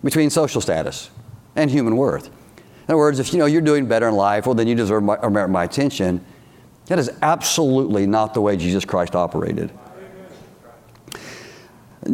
between 0.02 0.30
social 0.30 0.60
status 0.60 1.10
and 1.54 1.70
human 1.70 1.96
worth. 1.96 2.26
In 2.26 2.92
other 2.92 2.98
words, 2.98 3.18
if 3.18 3.32
you 3.32 3.38
know 3.38 3.46
you're 3.46 3.60
doing 3.60 3.86
better 3.86 4.08
in 4.08 4.14
life, 4.14 4.46
well, 4.46 4.54
then 4.54 4.66
you 4.66 4.74
deserve 4.74 5.02
my, 5.02 5.16
or 5.16 5.30
merit 5.30 5.48
my 5.48 5.64
attention. 5.64 6.24
That 6.86 6.98
is 6.98 7.10
absolutely 7.22 8.06
not 8.06 8.34
the 8.34 8.40
way 8.40 8.56
Jesus 8.56 8.84
Christ 8.84 9.16
operated. 9.16 9.72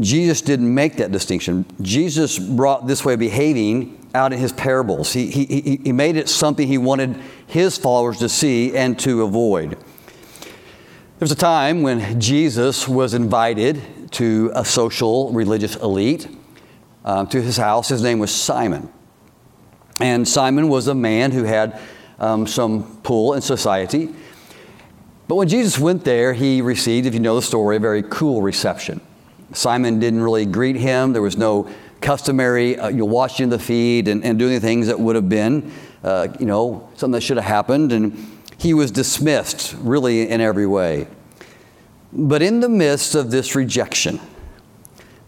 Jesus 0.01 0.41
didn't 0.41 0.73
make 0.73 0.97
that 0.97 1.13
distinction. 1.13 1.67
Jesus 1.83 2.39
brought 2.39 2.87
this 2.87 3.05
way 3.05 3.15
of 3.15 3.21
behaving 3.21 4.09
out 4.15 4.33
in 4.33 4.39
his 4.39 4.53
parables. 4.53 5.13
He, 5.13 5.31
he, 5.31 5.81
he 5.83 5.93
made 5.93 6.17
it 6.17 6.29
something 6.29 6.67
he 6.67 6.79
wanted 6.79 7.17
his 7.47 7.77
followers 7.77 8.19
to 8.19 8.29
see 8.29 8.75
and 8.75 8.99
to 9.01 9.23
avoid. 9.23 9.77
There 11.23 11.27
was 11.27 11.31
a 11.31 11.37
time 11.37 11.83
when 11.83 12.21
Jesus 12.21 12.89
was 12.89 13.15
invited 13.15 13.81
to 14.11 14.51
a 14.57 14.65
social 14.65 15.33
religious 15.33 15.77
elite 15.77 16.27
um, 17.05 17.29
to 17.29 17.41
his 17.41 17.57
house. 17.57 17.91
His 17.91 18.03
name 18.03 18.19
was 18.19 18.35
Simon. 18.35 18.93
And 20.01 20.27
Simon 20.27 20.69
was 20.69 20.89
a 20.89 20.97
man 20.97 21.31
who 21.31 21.45
had 21.45 21.79
um, 22.19 22.49
some 22.49 23.01
pull 23.05 23.35
in 23.35 23.41
society. 23.41 24.09
But 25.29 25.37
when 25.37 25.47
Jesus 25.47 25.79
went 25.79 26.05
there, 26.05 26.33
he 26.33 26.61
received, 26.61 27.07
if 27.07 27.15
you 27.15 27.21
know 27.21 27.37
the 27.37 27.43
story, 27.43 27.77
a 27.77 27.79
very 27.79 28.03
cool 28.03 28.43
reception. 28.43 29.01
Simon 29.53 30.01
didn't 30.01 30.23
really 30.23 30.45
greet 30.45 30.75
him. 30.75 31.13
There 31.13 31.23
was 31.23 31.37
no 31.37 31.71
customary, 32.01 32.77
uh, 32.81 32.89
you 32.89 32.97
know, 32.97 33.05
washing 33.05 33.49
the 33.49 33.61
feet 33.61 34.09
and, 34.09 34.25
and 34.25 34.41
doing 34.41 34.55
the 34.55 34.61
things 34.61 34.89
that 34.89 34.99
would 34.99 35.15
have 35.15 35.29
been, 35.29 35.71
uh, 36.03 36.27
you 36.41 36.47
know, 36.47 36.91
something 36.97 37.13
that 37.13 37.21
should 37.21 37.37
have 37.37 37.47
happened. 37.47 37.93
And 37.93 38.32
he 38.63 38.75
was 38.75 38.93
dismissed, 38.93 39.75
really, 39.81 40.29
in 40.29 40.41
every 40.41 40.69
way. 40.69 41.09
But 42.13 42.43
in 42.43 42.61
the 42.61 42.69
midst 42.69 43.17
of 43.17 43.33
this 43.33 43.57
rejection, 43.57 44.21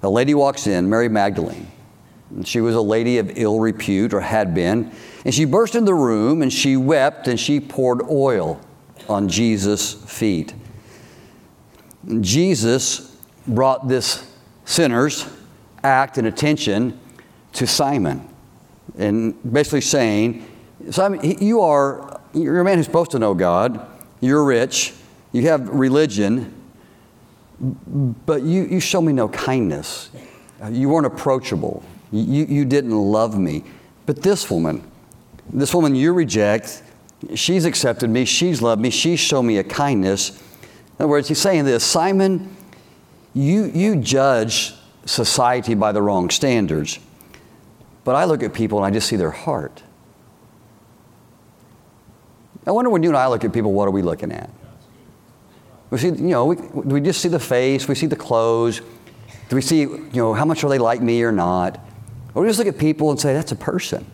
a 0.04 0.08
lady 0.08 0.34
walks 0.34 0.68
in, 0.68 0.88
Mary 0.88 1.08
Magdalene. 1.08 1.66
She 2.44 2.60
was 2.60 2.76
a 2.76 2.80
lady 2.80 3.18
of 3.18 3.36
ill 3.36 3.58
repute, 3.58 4.14
or 4.14 4.20
had 4.20 4.54
been. 4.54 4.92
And 5.24 5.34
she 5.34 5.46
burst 5.46 5.74
in 5.74 5.84
the 5.84 5.94
room 5.94 6.42
and 6.42 6.52
she 6.52 6.76
wept 6.76 7.26
and 7.26 7.38
she 7.40 7.58
poured 7.58 8.02
oil 8.08 8.60
on 9.08 9.28
Jesus' 9.28 9.94
feet. 9.94 10.54
Jesus 12.20 13.16
brought 13.48 13.88
this 13.88 14.32
sinner's 14.64 15.28
act 15.82 16.18
and 16.18 16.28
attention 16.28 17.00
to 17.54 17.66
Simon 17.66 18.28
and 18.96 19.34
basically 19.52 19.80
saying, 19.80 20.46
Simon, 20.90 21.42
you 21.42 21.62
are 21.62 22.13
you're 22.34 22.60
a 22.60 22.64
man 22.64 22.78
who's 22.78 22.86
supposed 22.86 23.12
to 23.12 23.18
know 23.18 23.34
God, 23.34 23.86
you're 24.20 24.44
rich, 24.44 24.92
you 25.32 25.42
have 25.48 25.68
religion, 25.68 26.52
but 27.60 28.42
you, 28.42 28.64
you 28.64 28.80
show 28.80 29.00
me 29.00 29.12
no 29.12 29.28
kindness. 29.28 30.10
Uh, 30.62 30.68
you 30.68 30.88
weren't 30.88 31.06
approachable. 31.06 31.82
You, 32.12 32.44
you 32.44 32.64
didn't 32.64 32.92
love 32.92 33.38
me. 33.38 33.64
But 34.06 34.22
this 34.22 34.50
woman, 34.50 34.88
this 35.52 35.74
woman 35.74 35.94
you 35.94 36.12
reject, 36.12 36.82
she's 37.34 37.64
accepted 37.64 38.10
me, 38.10 38.24
she's 38.24 38.62
loved 38.62 38.80
me, 38.80 38.90
she's 38.90 39.20
shown 39.20 39.46
me 39.46 39.58
a 39.58 39.64
kindness. 39.64 40.30
In 40.30 40.36
other 41.00 41.08
words, 41.08 41.28
he's 41.28 41.40
saying 41.40 41.64
this 41.64 41.84
Simon, 41.84 42.54
you, 43.34 43.64
you 43.64 43.96
judge 43.96 44.74
society 45.06 45.74
by 45.74 45.92
the 45.92 46.02
wrong 46.02 46.30
standards. 46.30 46.98
But 48.04 48.14
I 48.14 48.24
look 48.24 48.42
at 48.42 48.52
people 48.52 48.78
and 48.78 48.86
I 48.86 48.90
just 48.90 49.08
see 49.08 49.16
their 49.16 49.30
heart. 49.30 49.82
I 52.66 52.70
wonder 52.70 52.90
when 52.90 53.02
you 53.02 53.10
and 53.10 53.18
I 53.18 53.26
look 53.26 53.44
at 53.44 53.52
people, 53.52 53.72
what 53.72 53.88
are 53.88 53.90
we 53.90 54.02
looking 54.02 54.32
at? 54.32 54.50
We 55.90 55.98
see, 55.98 56.08
you 56.08 56.14
know, 56.14 56.46
we, 56.46 56.56
we 56.56 57.00
just 57.00 57.20
see 57.20 57.28
the 57.28 57.38
face, 57.38 57.86
we 57.86 57.94
see 57.94 58.06
the 58.06 58.16
clothes. 58.16 58.80
Do 59.48 59.56
we 59.56 59.62
see, 59.62 59.80
you 59.80 60.10
know, 60.14 60.32
how 60.32 60.44
much 60.44 60.64
are 60.64 60.70
they 60.70 60.78
like 60.78 61.02
me 61.02 61.22
or 61.22 61.32
not? 61.32 61.78
Or 62.34 62.42
we 62.42 62.48
just 62.48 62.58
look 62.58 62.68
at 62.68 62.78
people 62.78 63.10
and 63.10 63.20
say, 63.20 63.34
that's 63.34 63.52
a 63.52 63.56
person. 63.56 64.06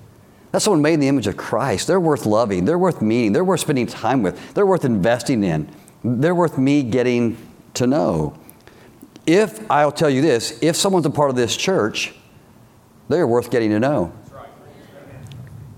That's 0.52 0.64
someone 0.64 0.82
made 0.82 0.94
in 0.94 1.00
the 1.00 1.08
image 1.08 1.28
of 1.28 1.36
Christ. 1.36 1.86
They're 1.86 2.00
worth 2.00 2.26
loving. 2.26 2.64
They're 2.64 2.78
worth 2.78 3.00
meeting. 3.00 3.32
They're 3.32 3.44
worth 3.44 3.60
spending 3.60 3.86
time 3.86 4.22
with. 4.22 4.54
They're 4.54 4.66
worth 4.66 4.84
investing 4.84 5.44
in. 5.44 5.70
They're 6.02 6.34
worth 6.34 6.58
me 6.58 6.82
getting 6.82 7.38
to 7.74 7.86
know. 7.86 8.36
If, 9.26 9.70
I'll 9.70 9.92
tell 9.92 10.10
you 10.10 10.22
this, 10.22 10.58
if 10.60 10.74
someone's 10.74 11.06
a 11.06 11.10
part 11.10 11.30
of 11.30 11.36
this 11.36 11.56
church, 11.56 12.14
they're 13.08 13.26
worth 13.26 13.50
getting 13.50 13.70
to 13.70 13.78
know. 13.78 14.12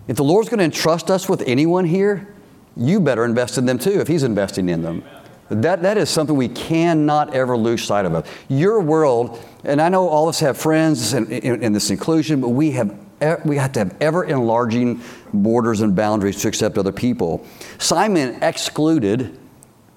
If 0.09 0.17
the 0.17 0.25
Lord's 0.25 0.49
going 0.49 0.59
to 0.59 0.64
entrust 0.64 1.11
us 1.11 1.29
with 1.29 1.43
anyone 1.43 1.85
here, 1.85 2.32
you 2.76 3.00
better 3.00 3.25
invest 3.25 3.59
in 3.59 3.67
them 3.67 3.79
too 3.79 4.00
if 4.00 4.09
He's 4.09 4.23
investing 4.23 4.69
in 4.69 4.83
them. 4.83 5.05
That, 5.49 5.83
that 5.83 5.99
is 5.99 6.09
something 6.09 6.35
we 6.35 6.49
cannot 6.49 7.35
ever 7.35 7.57
lose 7.57 7.85
sight 7.85 8.07
of. 8.07 8.26
Your 8.49 8.81
world, 8.81 9.43
and 9.64 9.83
I 9.83 9.91
know 9.91 10.09
all 10.09 10.29
of 10.29 10.31
us 10.31 10.41
have 10.41 10.57
friends 10.57 11.12
in, 11.12 11.31
in, 11.31 11.62
in 11.62 11.73
this 11.73 11.91
inclusion, 11.91 12.41
but 12.41 12.50
we 12.50 12.71
have 12.73 12.97
we 13.45 13.57
have 13.57 13.73
to 13.73 13.79
have 13.79 13.97
ever 14.00 14.25
enlarging 14.25 15.00
borders 15.33 15.81
and 15.81 15.95
boundaries 15.95 16.41
to 16.43 16.49
accept 16.49 16.76
other 16.76 16.91
people. 16.91 17.47
Simon 17.79 18.43
excluded, 18.43 19.38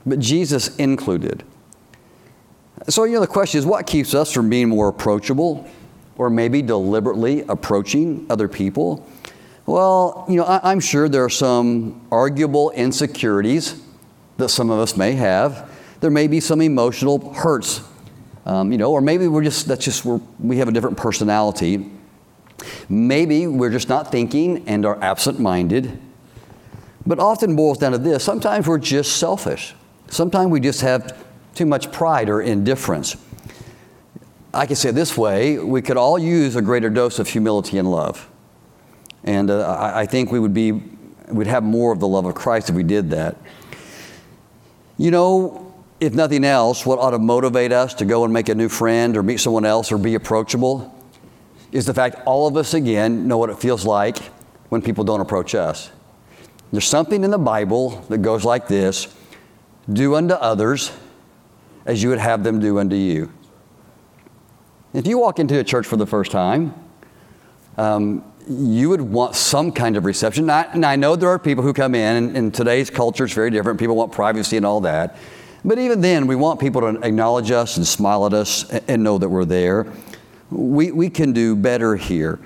but 0.05 0.19
Jesus 0.19 0.75
included. 0.75 1.43
So, 2.87 3.05
you 3.05 3.13
know, 3.13 3.21
the 3.21 3.27
question 3.27 3.57
is 3.57 3.65
what 3.65 3.87
keeps 3.87 4.13
us 4.13 4.31
from 4.31 4.49
being 4.49 4.69
more 4.69 4.89
approachable 4.89 5.67
or 6.17 6.29
maybe 6.29 6.61
deliberately 6.61 7.41
approaching 7.41 8.27
other 8.29 8.47
people? 8.47 9.07
Well, 9.65 10.25
you 10.29 10.35
know, 10.35 10.43
I, 10.43 10.71
am 10.71 10.79
sure 10.79 11.09
there 11.09 11.23
are 11.23 11.29
some 11.29 12.05
arguable 12.11 12.69
insecurities 12.69 13.81
that 14.37 14.49
some 14.49 14.69
of 14.69 14.77
us 14.77 14.95
may 14.95 15.13
have. 15.13 15.71
There 16.01 16.11
may 16.11 16.27
be 16.27 16.39
some 16.39 16.61
emotional 16.61 17.33
hurts, 17.33 17.81
um, 18.45 18.71
you 18.71 18.77
know, 18.77 18.91
or 18.91 19.01
maybe 19.01 19.27
we're 19.27 19.43
just, 19.43 19.67
that's 19.67 19.83
just, 19.83 20.05
we're, 20.05 20.21
we 20.39 20.57
have 20.57 20.67
a 20.67 20.71
different 20.71 20.97
personality. 20.97 21.89
Maybe 22.89 23.47
we're 23.47 23.71
just 23.71 23.89
not 23.89 24.11
thinking 24.11 24.67
and 24.67 24.85
are 24.85 25.01
absent 25.01 25.39
minded. 25.39 25.99
But 27.07 27.17
often 27.17 27.55
boils 27.55 27.79
down 27.79 27.93
to 27.93 27.97
this 27.97 28.23
sometimes 28.23 28.67
we're 28.67 28.77
just 28.77 29.17
selfish. 29.17 29.73
Sometimes 30.09 30.51
we 30.51 30.59
just 30.59 30.81
have 30.81 31.25
too 31.55 31.65
much 31.65 31.91
pride 31.91 32.29
or 32.29 32.39
indifference. 32.39 33.15
I 34.53 34.67
can 34.67 34.75
say 34.75 34.89
it 34.89 34.95
this 34.95 35.17
way 35.17 35.57
we 35.57 35.81
could 35.81 35.97
all 35.97 36.19
use 36.19 36.55
a 36.55 36.61
greater 36.61 36.91
dose 36.91 37.17
of 37.17 37.27
humility 37.27 37.79
and 37.79 37.89
love. 37.89 38.29
And 39.25 39.51
uh, 39.51 39.67
I, 39.67 40.01
I 40.01 40.05
think 40.05 40.31
we 40.31 40.39
would 40.39 40.53
be, 40.53 40.71
we'd 40.71 41.47
have 41.47 41.63
more 41.63 41.91
of 41.91 41.99
the 41.99 42.07
love 42.07 42.25
of 42.25 42.35
Christ 42.35 42.69
if 42.69 42.75
we 42.75 42.83
did 42.83 43.09
that. 43.09 43.35
You 44.97 45.11
know, 45.11 45.73
if 45.99 46.13
nothing 46.13 46.45
else, 46.45 46.85
what 46.85 46.99
ought 46.99 47.11
to 47.11 47.19
motivate 47.19 47.71
us 47.71 47.93
to 47.95 48.05
go 48.05 48.23
and 48.23 48.31
make 48.31 48.47
a 48.47 48.55
new 48.55 48.69
friend 48.69 49.17
or 49.17 49.23
meet 49.23 49.39
someone 49.39 49.65
else 49.65 49.91
or 49.91 49.97
be 49.97 50.15
approachable 50.15 50.93
is 51.71 51.85
the 51.85 51.93
fact 51.93 52.21
all 52.25 52.47
of 52.47 52.55
us, 52.55 52.73
again, 52.73 53.27
know 53.27 53.37
what 53.37 53.49
it 53.49 53.59
feels 53.59 53.85
like 53.85 54.17
when 54.69 54.81
people 54.81 55.03
don't 55.03 55.19
approach 55.19 55.55
us. 55.55 55.91
There's 56.71 56.87
something 56.87 57.23
in 57.23 57.31
the 57.31 57.37
Bible 57.37 58.01
that 58.09 58.19
goes 58.19 58.45
like 58.45 58.67
this 58.67 59.13
Do 59.91 60.15
unto 60.15 60.35
others 60.35 60.91
as 61.85 62.01
you 62.01 62.09
would 62.09 62.19
have 62.19 62.43
them 62.43 62.59
do 62.59 62.79
unto 62.79 62.95
you. 62.95 63.31
If 64.93 65.05
you 65.07 65.17
walk 65.17 65.39
into 65.39 65.59
a 65.59 65.63
church 65.63 65.85
for 65.85 65.97
the 65.97 66.05
first 66.05 66.31
time, 66.31 66.73
um, 67.77 68.23
you 68.47 68.89
would 68.89 69.01
want 69.01 69.35
some 69.35 69.71
kind 69.71 69.97
of 69.97 70.05
reception. 70.05 70.49
and 70.49 70.85
I 70.85 70.95
know 70.95 71.15
there 71.15 71.29
are 71.29 71.39
people 71.39 71.63
who 71.63 71.73
come 71.73 71.95
in, 71.95 72.15
and, 72.15 72.37
and 72.37 72.53
today's 72.53 72.89
culture 72.89 73.25
is 73.25 73.33
very 73.33 73.49
different. 73.49 73.79
People 73.79 73.95
want 73.95 74.11
privacy 74.11 74.57
and 74.57 74.65
all 74.65 74.81
that. 74.81 75.17
But 75.63 75.79
even 75.79 76.01
then, 76.01 76.27
we 76.27 76.35
want 76.35 76.59
people 76.59 76.81
to 76.81 76.99
acknowledge 77.01 77.49
us 77.49 77.77
and 77.77 77.87
smile 77.87 78.25
at 78.27 78.33
us 78.33 78.69
and 78.87 79.03
know 79.03 79.17
that 79.17 79.29
we're 79.29 79.45
there. 79.45 79.87
We, 80.51 80.91
we 80.91 81.09
can 81.09 81.33
do 81.33 81.55
better 81.55 81.95
here. 81.95 82.39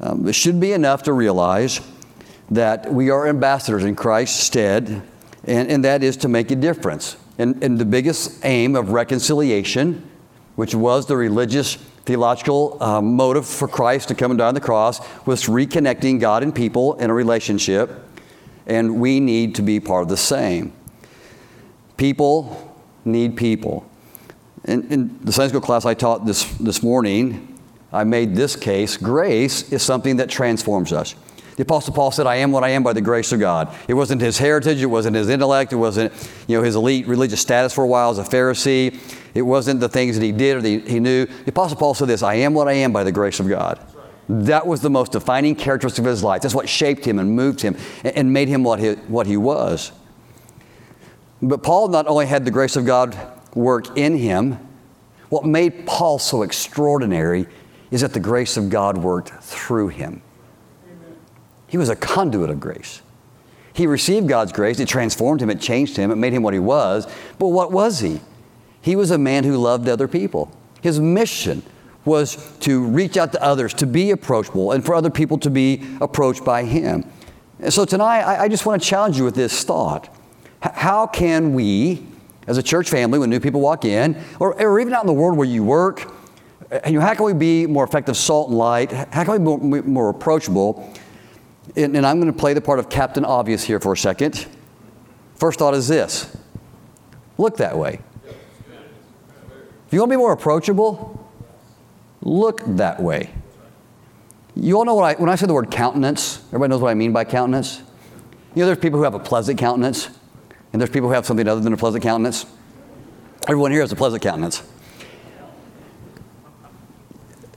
Um, 0.00 0.26
it 0.26 0.34
should 0.34 0.58
be 0.58 0.72
enough 0.72 1.02
to 1.04 1.12
realize 1.12 1.80
that 2.50 2.90
we 2.90 3.10
are 3.10 3.28
ambassadors 3.28 3.84
in 3.84 3.94
Christ's 3.94 4.42
stead, 4.42 5.02
and, 5.44 5.70
and 5.70 5.84
that 5.84 6.02
is 6.02 6.16
to 6.18 6.28
make 6.28 6.50
a 6.50 6.56
difference. 6.56 7.16
And, 7.38 7.62
and 7.62 7.78
the 7.78 7.84
biggest 7.84 8.42
aim 8.44 8.74
of 8.74 8.90
reconciliation, 8.90 10.08
which 10.54 10.74
was 10.74 11.06
the 11.06 11.16
religious 11.16 11.76
theological 12.06 12.82
um, 12.82 13.14
motive 13.14 13.46
for 13.46 13.68
Christ 13.68 14.08
to 14.08 14.14
come 14.14 14.30
and 14.30 14.38
die 14.38 14.48
on 14.48 14.54
the 14.54 14.60
cross, 14.60 15.00
was 15.26 15.44
reconnecting 15.46 16.20
God 16.20 16.42
and 16.42 16.54
people 16.54 16.94
in 16.94 17.10
a 17.10 17.14
relationship, 17.14 17.90
and 18.66 19.00
we 19.00 19.20
need 19.20 19.56
to 19.56 19.62
be 19.62 19.80
part 19.80 20.02
of 20.02 20.08
the 20.08 20.16
same. 20.16 20.72
People 21.96 22.74
need 23.04 23.36
people. 23.36 23.88
In, 24.64 24.90
in 24.90 25.18
the 25.22 25.32
Sunday 25.32 25.50
school 25.50 25.60
class 25.60 25.84
I 25.84 25.94
taught 25.94 26.24
this, 26.24 26.44
this 26.58 26.82
morning, 26.82 27.58
I 27.92 28.04
made 28.04 28.34
this 28.34 28.56
case 28.56 28.96
grace 28.96 29.72
is 29.72 29.82
something 29.82 30.16
that 30.16 30.28
transforms 30.28 30.92
us. 30.92 31.14
The 31.56 31.62
Apostle 31.62 31.94
Paul 31.94 32.10
said, 32.10 32.26
I 32.26 32.36
am 32.36 32.52
what 32.52 32.64
I 32.64 32.70
am 32.70 32.82
by 32.82 32.92
the 32.92 33.00
grace 33.00 33.32
of 33.32 33.40
God. 33.40 33.74
It 33.88 33.94
wasn't 33.94 34.20
his 34.20 34.36
heritage, 34.36 34.82
it 34.82 34.86
wasn't 34.86 35.16
his 35.16 35.30
intellect, 35.30 35.72
it 35.72 35.76
wasn't 35.76 36.12
you 36.46 36.58
know, 36.58 36.62
his 36.62 36.76
elite 36.76 37.06
religious 37.06 37.40
status 37.40 37.72
for 37.72 37.82
a 37.82 37.86
while 37.86 38.10
as 38.10 38.18
a 38.18 38.24
Pharisee, 38.24 39.00
it 39.36 39.42
wasn't 39.42 39.80
the 39.80 39.88
things 39.88 40.18
that 40.18 40.24
he 40.24 40.32
did 40.32 40.64
or 40.64 40.68
he 40.68 40.98
knew. 40.98 41.26
The 41.26 41.50
Apostle 41.50 41.76
Paul 41.76 41.94
said 41.94 42.08
this 42.08 42.22
I 42.22 42.34
am 42.36 42.54
what 42.54 42.68
I 42.68 42.72
am 42.72 42.92
by 42.92 43.04
the 43.04 43.12
grace 43.12 43.38
of 43.38 43.48
God. 43.48 43.78
That 44.28 44.66
was 44.66 44.80
the 44.80 44.90
most 44.90 45.12
defining 45.12 45.54
characteristic 45.54 46.00
of 46.00 46.06
his 46.06 46.24
life. 46.24 46.42
That's 46.42 46.54
what 46.54 46.68
shaped 46.68 47.04
him 47.04 47.18
and 47.18 47.30
moved 47.30 47.60
him 47.60 47.76
and 48.02 48.32
made 48.32 48.48
him 48.48 48.64
what 48.64 48.80
he, 48.80 48.92
what 48.92 49.26
he 49.26 49.36
was. 49.36 49.92
But 51.40 51.62
Paul 51.62 51.88
not 51.88 52.06
only 52.06 52.26
had 52.26 52.44
the 52.44 52.50
grace 52.50 52.76
of 52.76 52.86
God 52.86 53.16
work 53.54 53.96
in 53.96 54.16
him, 54.16 54.58
what 55.28 55.44
made 55.44 55.86
Paul 55.86 56.18
so 56.18 56.42
extraordinary 56.42 57.46
is 57.90 58.00
that 58.00 58.14
the 58.14 58.20
grace 58.20 58.56
of 58.56 58.70
God 58.70 58.98
worked 58.98 59.30
through 59.44 59.88
him. 59.88 60.22
He 61.68 61.78
was 61.78 61.88
a 61.88 61.96
conduit 61.96 62.50
of 62.50 62.58
grace. 62.58 63.02
He 63.74 63.86
received 63.86 64.28
God's 64.28 64.52
grace, 64.52 64.80
it 64.80 64.88
transformed 64.88 65.42
him, 65.42 65.50
it 65.50 65.60
changed 65.60 65.96
him, 65.96 66.10
it 66.10 66.16
made 66.16 66.32
him 66.32 66.42
what 66.42 66.54
he 66.54 66.60
was. 66.60 67.06
But 67.38 67.48
what 67.48 67.70
was 67.70 68.00
he? 68.00 68.20
He 68.86 68.94
was 68.94 69.10
a 69.10 69.18
man 69.18 69.42
who 69.42 69.56
loved 69.56 69.88
other 69.88 70.06
people. 70.06 70.48
His 70.80 71.00
mission 71.00 71.64
was 72.04 72.56
to 72.58 72.84
reach 72.84 73.16
out 73.16 73.32
to 73.32 73.42
others, 73.42 73.74
to 73.74 73.84
be 73.84 74.12
approachable, 74.12 74.70
and 74.70 74.86
for 74.86 74.94
other 74.94 75.10
people 75.10 75.38
to 75.38 75.50
be 75.50 75.84
approached 76.00 76.44
by 76.44 76.62
him. 76.62 77.04
And 77.58 77.74
so 77.74 77.84
tonight, 77.84 78.20
I, 78.20 78.44
I 78.44 78.48
just 78.48 78.64
want 78.64 78.80
to 78.80 78.88
challenge 78.88 79.18
you 79.18 79.24
with 79.24 79.34
this 79.34 79.64
thought. 79.64 80.04
H- 80.64 80.70
how 80.72 81.08
can 81.08 81.52
we, 81.52 82.06
as 82.46 82.58
a 82.58 82.62
church 82.62 82.88
family, 82.88 83.18
when 83.18 83.28
new 83.28 83.40
people 83.40 83.60
walk 83.60 83.84
in, 83.84 84.22
or, 84.38 84.54
or 84.62 84.78
even 84.78 84.92
out 84.92 85.00
in 85.00 85.08
the 85.08 85.12
world 85.12 85.36
where 85.36 85.48
you 85.48 85.64
work, 85.64 86.08
eh, 86.70 86.90
you 86.90 87.00
know, 87.00 87.04
how 87.04 87.12
can 87.12 87.24
we 87.24 87.32
be 87.34 87.66
more 87.66 87.82
effective 87.82 88.16
salt 88.16 88.50
and 88.50 88.56
light? 88.56 88.92
How 88.92 89.24
can 89.24 89.32
we 89.32 89.38
be 89.38 89.66
more, 89.66 89.82
more 89.82 90.10
approachable? 90.10 90.94
And, 91.74 91.96
and 91.96 92.06
I'm 92.06 92.20
going 92.20 92.32
to 92.32 92.38
play 92.38 92.54
the 92.54 92.60
part 92.60 92.78
of 92.78 92.88
Captain 92.88 93.24
Obvious 93.24 93.64
here 93.64 93.80
for 93.80 93.94
a 93.94 93.98
second. 93.98 94.46
First 95.34 95.58
thought 95.58 95.74
is 95.74 95.88
this 95.88 96.36
look 97.36 97.56
that 97.56 97.76
way. 97.76 97.98
If 99.86 99.92
you 99.92 100.00
want 100.00 100.10
to 100.10 100.16
be 100.16 100.18
more 100.18 100.32
approachable, 100.32 101.24
look 102.22 102.60
that 102.66 103.00
way. 103.00 103.30
You 104.56 104.78
all 104.78 104.84
know 104.84 104.94
what 104.94 105.16
I, 105.16 105.20
when 105.20 105.28
I 105.28 105.36
say 105.36 105.46
the 105.46 105.54
word 105.54 105.70
countenance, 105.70 106.38
everybody 106.48 106.70
knows 106.70 106.80
what 106.80 106.90
I 106.90 106.94
mean 106.94 107.12
by 107.12 107.24
countenance? 107.24 107.82
You 108.54 108.62
know, 108.62 108.66
there's 108.66 108.78
people 108.78 108.98
who 108.98 109.04
have 109.04 109.14
a 109.14 109.20
pleasant 109.20 109.58
countenance, 109.58 110.08
and 110.72 110.80
there's 110.80 110.90
people 110.90 111.08
who 111.08 111.14
have 111.14 111.26
something 111.26 111.46
other 111.46 111.60
than 111.60 111.72
a 111.72 111.76
pleasant 111.76 112.02
countenance. 112.02 112.46
Everyone 113.46 113.70
here 113.70 113.82
has 113.82 113.92
a 113.92 113.96
pleasant 113.96 114.22
countenance. 114.22 114.62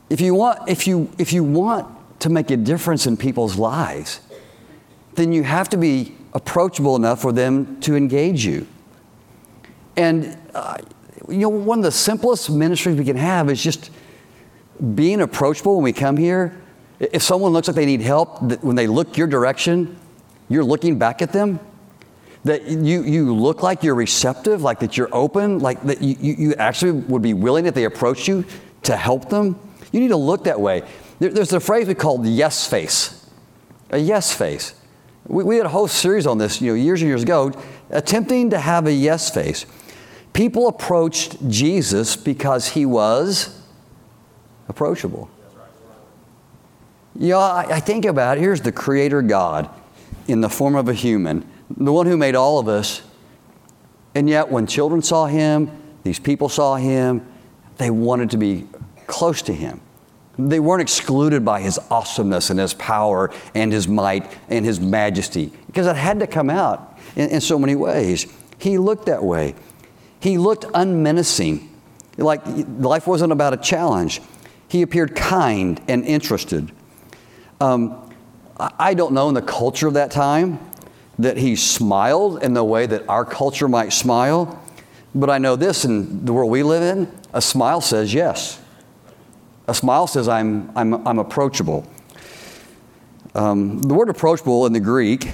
If 0.10 0.22
you 0.22 0.36
want, 0.36 0.68
if 0.68 0.86
you, 0.88 1.10
if 1.18 1.34
you 1.34 1.44
want 1.44 1.88
to 2.20 2.30
make 2.30 2.52
a 2.52 2.58
difference 2.58 3.08
in 3.08 3.16
people's 3.16 3.58
lives, 3.58 4.20
then 5.16 5.32
you 5.32 5.44
have 5.44 5.70
to 5.70 5.78
be 5.78 6.16
approachable 6.34 6.96
enough 6.96 7.22
for 7.22 7.32
them 7.32 7.80
to 7.82 7.96
engage 7.96 8.46
you. 8.46 8.68
And, 9.96 10.38
uh, 10.54 10.78
you 11.30 11.40
know, 11.40 11.50
one 11.50 11.80
of 11.80 11.84
the 11.84 11.92
simplest 11.92 12.50
ministries 12.50 12.98
we 12.98 13.06
can 13.06 13.18
have 13.18 13.50
is 13.50 13.62
just 13.62 13.92
being 14.96 15.22
approachable 15.22 15.76
when 15.76 15.84
we 15.84 15.94
come 15.94 16.18
here. 16.18 16.60
If 17.00 17.22
someone 17.22 17.54
looks 17.54 17.68
like 17.68 17.76
they 17.76 17.86
need 17.86 18.02
help, 18.02 18.42
when 18.62 18.76
they 18.76 18.88
look 18.88 19.18
your 19.18 19.28
direction, 19.28 19.98
you're 20.50 20.64
looking 20.64 21.00
back 21.00 21.22
at 21.22 21.32
them. 21.32 21.60
That 22.46 22.64
you, 22.64 23.04
you 23.04 23.36
look 23.36 23.64
like 23.64 23.84
you're 23.84 23.96
receptive, 23.96 24.62
like 24.62 24.80
that 24.80 24.98
you're 24.98 25.10
open, 25.12 25.60
like 25.60 25.82
that 25.84 26.02
you, 26.02 26.16
you 26.20 26.54
actually 26.56 26.92
would 26.92 27.22
be 27.22 27.34
willing 27.34 27.66
if 27.66 27.74
they 27.74 27.84
approach 27.84 28.28
you 28.28 28.46
to 28.84 28.96
help 28.96 29.30
them. 29.30 29.60
You 29.92 30.00
need 30.00 30.10
to 30.10 30.18
look 30.18 30.46
that 30.46 30.60
way. 30.60 30.84
There, 31.20 31.30
there's 31.30 31.52
a 31.52 31.60
phrase 31.60 31.88
we 31.88 31.96
call 31.96 32.26
yes 32.26 32.68
face, 32.68 33.30
a 33.90 33.98
yes 33.98 34.34
face. 34.34 34.74
We, 35.28 35.44
we 35.44 35.58
had 35.58 35.66
a 35.66 35.70
whole 35.70 35.90
series 35.90 36.26
on 36.26 36.38
this, 36.38 36.62
you 36.62 36.72
know, 36.72 36.76
years 36.76 37.02
and 37.02 37.10
years 37.10 37.24
ago, 37.24 37.52
attempting 37.90 38.52
to 38.52 38.60
have 38.60 38.88
a 38.88 38.94
yes 38.94 39.30
face. 39.30 39.66
People 40.40 40.70
approached 40.70 41.50
Jesus 41.50 42.16
because 42.16 42.70
he 42.70 42.86
was 42.86 43.62
approachable. 44.70 45.30
I, 47.42 47.66
I 47.70 47.80
think 47.82 48.06
about 48.06 48.38
it. 48.38 48.40
Here's 48.40 48.62
the 48.62 48.72
Creator 48.72 49.24
God 49.24 49.70
in 50.30 50.40
the 50.40 50.48
form 50.48 50.78
of 50.78 50.88
a 50.88 50.94
human, 50.94 51.46
the 51.70 51.92
one 51.92 52.06
who 52.06 52.16
made 52.16 52.36
all 52.36 52.58
of 52.58 52.70
us. 52.70 53.02
And 54.16 54.30
yet, 54.30 54.50
when 54.50 54.66
children 54.66 55.02
saw 55.02 55.26
him, 55.26 55.72
these 56.04 56.20
people 56.20 56.48
saw 56.48 56.78
him, 56.78 57.30
they 57.76 57.90
wanted 57.90 58.30
to 58.30 58.38
be 58.38 58.66
close 59.08 59.42
to 59.42 59.54
him. 59.54 59.82
They 60.38 60.62
weren't 60.62 60.82
excluded 60.82 61.44
by 61.44 61.60
his 61.60 61.78
awesomeness 61.92 62.50
and 62.50 62.62
his 62.62 62.74
power 62.76 63.30
and 63.54 63.74
his 63.74 63.90
might 63.90 64.32
and 64.48 64.64
his 64.64 64.80
majesty 64.80 65.52
because 65.68 65.86
it 65.86 65.98
had 65.98 66.22
to 66.22 66.28
come 66.28 66.50
out 66.50 66.98
in, 67.18 67.30
in 67.30 67.42
so 67.42 67.60
many 67.60 67.76
ways. 67.76 68.26
He 68.58 68.78
looked 68.78 69.08
that 69.08 69.22
way. 69.22 69.56
He 70.20 70.38
looked 70.38 70.66
unmenacing, 70.74 71.70
like 72.18 72.42
life 72.46 73.08
wasn't 73.08 73.32
about 73.32 73.54
a 73.54 73.58
challenge. 73.58 74.22
He 74.68 74.82
appeared 74.82 75.16
kind 75.16 75.82
and 75.88 76.06
interested. 76.06 76.72
Um, 77.62 78.14
I 78.58 78.94
don't 78.94 79.14
know 79.14 79.30
in 79.30 79.36
the 79.36 79.42
culture 79.42 79.88
of 79.88 79.94
that 79.94 80.12
time 80.12 80.60
that 81.18 81.38
he 81.38 81.56
smiled 81.56 82.44
in 82.44 82.54
the 82.54 82.64
way 82.64 82.86
that 82.86 83.08
our 83.08 83.26
culture 83.26 83.68
might 83.68 83.94
smile, 83.94 84.62
but 85.16 85.30
I 85.30 85.38
know 85.38 85.56
this 85.56 85.86
in 85.86 86.26
the 86.26 86.34
world 86.34 86.52
we 86.52 86.64
live 86.64 86.84
in 86.84 87.20
a 87.34 87.42
smile 87.42 87.82
says 87.82 88.14
yes. 88.14 88.60
A 89.68 89.74
smile 89.74 90.08
says, 90.08 90.28
I'm, 90.28 90.72
I'm, 90.76 91.08
I'm 91.08 91.20
approachable. 91.20 91.88
Um, 93.36 93.82
the 93.84 93.94
word 93.94 94.10
approachable 94.10 94.66
in 94.66 94.74
the 94.74 94.80
Greek 94.80 95.32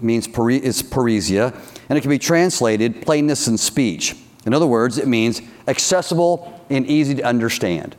means 0.00 0.26
is 0.26 0.82
parrhesia, 0.82 1.54
and 1.88 1.98
it 1.98 2.00
can 2.00 2.10
be 2.10 2.18
translated 2.18 3.02
plainness 3.02 3.48
in 3.48 3.58
speech. 3.58 4.16
In 4.44 4.54
other 4.54 4.66
words, 4.66 4.98
it 4.98 5.06
means 5.06 5.40
accessible 5.68 6.60
and 6.70 6.86
easy 6.86 7.14
to 7.16 7.22
understand. 7.22 7.96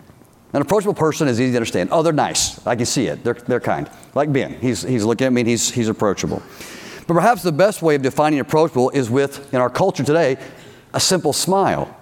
An 0.53 0.61
approachable 0.61 0.93
person 0.93 1.27
is 1.27 1.41
easy 1.41 1.51
to 1.51 1.57
understand. 1.57 1.89
Oh, 1.91 2.03
they're 2.03 2.13
nice. 2.13 2.65
I 2.67 2.75
can 2.75 2.85
see 2.85 3.07
it. 3.07 3.23
They're, 3.23 3.33
they're 3.33 3.59
kind. 3.59 3.89
Like 4.13 4.31
Ben. 4.31 4.53
He's, 4.59 4.83
he's 4.83 5.03
looking 5.03 5.25
at 5.25 5.33
me 5.33 5.41
and 5.41 5.49
he's, 5.49 5.71
he's 5.71 5.87
approachable. 5.87 6.43
But 7.07 7.15
perhaps 7.15 7.41
the 7.41 7.51
best 7.51 7.81
way 7.81 7.95
of 7.95 8.01
defining 8.01 8.39
approachable 8.39 8.91
is 8.91 9.09
with, 9.09 9.51
in 9.53 9.59
our 9.59 9.69
culture 9.69 10.03
today, 10.03 10.37
a 10.93 10.99
simple 10.99 11.33
smile. 11.33 11.97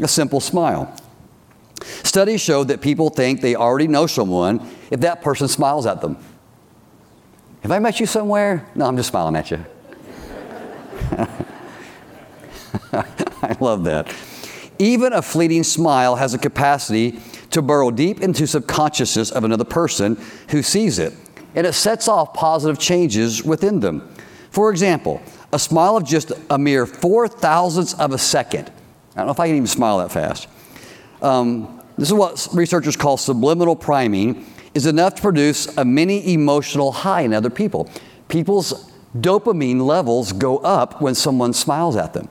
A 0.00 0.08
simple 0.08 0.40
smile. 0.40 0.94
Studies 2.02 2.40
show 2.40 2.64
that 2.64 2.80
people 2.80 3.10
think 3.10 3.40
they 3.40 3.54
already 3.54 3.86
know 3.86 4.06
someone 4.06 4.68
if 4.90 5.00
that 5.00 5.22
person 5.22 5.46
smiles 5.46 5.86
at 5.86 6.00
them. 6.00 6.16
Have 7.62 7.70
I 7.70 7.78
met 7.78 8.00
you 8.00 8.06
somewhere? 8.06 8.66
No, 8.74 8.86
I'm 8.86 8.96
just 8.96 9.10
smiling 9.10 9.36
at 9.36 9.52
you. 9.52 9.64
I 12.92 13.56
love 13.60 13.84
that. 13.84 14.12
Even 14.80 15.12
a 15.12 15.22
fleeting 15.22 15.62
smile 15.62 16.16
has 16.16 16.34
a 16.34 16.38
capacity 16.38 17.20
to 17.50 17.62
burrow 17.62 17.92
deep 17.92 18.20
into 18.20 18.48
subconsciousness 18.48 19.30
of 19.30 19.44
another 19.44 19.64
person 19.64 20.18
who 20.48 20.62
sees 20.62 20.98
it, 20.98 21.12
and 21.54 21.64
it 21.64 21.74
sets 21.74 22.08
off 22.08 22.34
positive 22.34 22.80
changes 22.80 23.44
within 23.44 23.78
them. 23.78 24.12
For 24.50 24.70
example, 24.72 25.22
a 25.52 25.58
smile 25.58 25.96
of 25.96 26.04
just 26.04 26.32
a 26.50 26.58
mere 26.58 26.84
four 26.84 27.28
thousandths 27.28 27.94
of 27.94 28.12
a 28.12 28.18
second. 28.18 28.72
I 29.14 29.18
don't 29.18 29.26
know 29.26 29.32
if 29.32 29.40
I 29.40 29.46
can 29.46 29.56
even 29.56 29.68
smile 29.68 29.98
that 29.98 30.10
fast. 30.10 30.48
Um, 31.20 31.80
this 31.96 32.08
is 32.08 32.14
what 32.14 32.48
researchers 32.52 32.96
call 32.96 33.16
subliminal 33.18 33.76
priming, 33.76 34.46
is 34.74 34.86
enough 34.86 35.16
to 35.16 35.22
produce 35.22 35.76
a 35.76 35.84
mini 35.84 36.32
emotional 36.32 36.92
high 36.92 37.22
in 37.22 37.34
other 37.34 37.50
people. 37.50 37.90
People's 38.28 38.90
dopamine 39.16 39.84
levels 39.84 40.32
go 40.32 40.58
up 40.58 41.00
when 41.00 41.14
someone 41.14 41.52
smiles 41.52 41.96
at 41.96 42.14
them. 42.14 42.28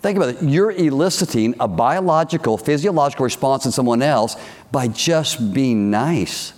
Think 0.00 0.16
about 0.16 0.30
it. 0.30 0.42
You're 0.42 0.70
eliciting 0.70 1.54
a 1.60 1.68
biological, 1.68 2.56
physiological 2.56 3.24
response 3.24 3.66
in 3.66 3.72
someone 3.72 4.00
else 4.00 4.36
by 4.72 4.88
just 4.88 5.52
being 5.52 5.90
nice. 5.90 6.54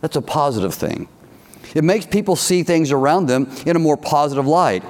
That's 0.00 0.16
a 0.16 0.22
positive 0.22 0.74
thing. 0.74 1.08
It 1.74 1.84
makes 1.84 2.06
people 2.06 2.36
see 2.36 2.62
things 2.62 2.92
around 2.92 3.26
them 3.26 3.50
in 3.64 3.76
a 3.76 3.78
more 3.78 3.96
positive 3.96 4.46
light. 4.46 4.84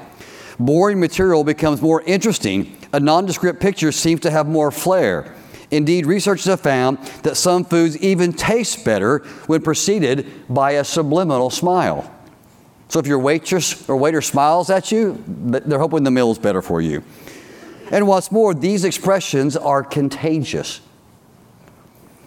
Boring 0.58 1.00
material 1.00 1.44
becomes 1.44 1.82
more 1.82 2.02
interesting. 2.02 2.76
A 2.92 3.00
nondescript 3.00 3.60
picture 3.60 3.92
seems 3.92 4.20
to 4.20 4.30
have 4.30 4.46
more 4.46 4.70
flair. 4.70 5.34
Indeed, 5.70 6.06
researchers 6.06 6.46
have 6.46 6.60
found 6.60 6.98
that 7.22 7.36
some 7.36 7.64
foods 7.64 7.96
even 7.98 8.32
taste 8.32 8.84
better 8.84 9.18
when 9.46 9.62
preceded 9.62 10.26
by 10.48 10.72
a 10.72 10.84
subliminal 10.84 11.50
smile. 11.50 12.10
So 12.88 13.00
if 13.00 13.06
your 13.06 13.18
waitress 13.18 13.88
or 13.88 13.96
waiter 13.96 14.20
smiles 14.20 14.70
at 14.70 14.92
you, 14.92 15.22
they're 15.26 15.78
hoping 15.78 16.04
the 16.04 16.10
meal 16.10 16.30
is 16.30 16.38
better 16.38 16.62
for 16.62 16.80
you. 16.80 17.02
And 17.90 18.06
what's 18.06 18.30
more, 18.30 18.54
these 18.54 18.84
expressions 18.84 19.56
are 19.56 19.82
contagious. 19.82 20.80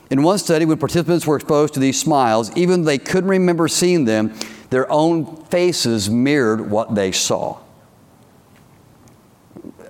In 0.10 0.23
one 0.23 0.38
study, 0.38 0.65
when 0.65 0.78
participants 0.78 1.28
were 1.28 1.36
exposed 1.36 1.73
to 1.76 1.80
these 1.80 2.00
smiles, 2.00 2.56
even 2.56 2.84
they 2.84 2.97
couldn't 2.97 3.30
remember 3.30 3.67
seeing 3.67 4.06
them, 4.06 4.34
their 4.69 4.89
own 4.91 5.43
faces 5.45 6.10
mirrored 6.10 6.69
what 6.69 6.95
they 6.95 7.12
saw. 7.12 7.60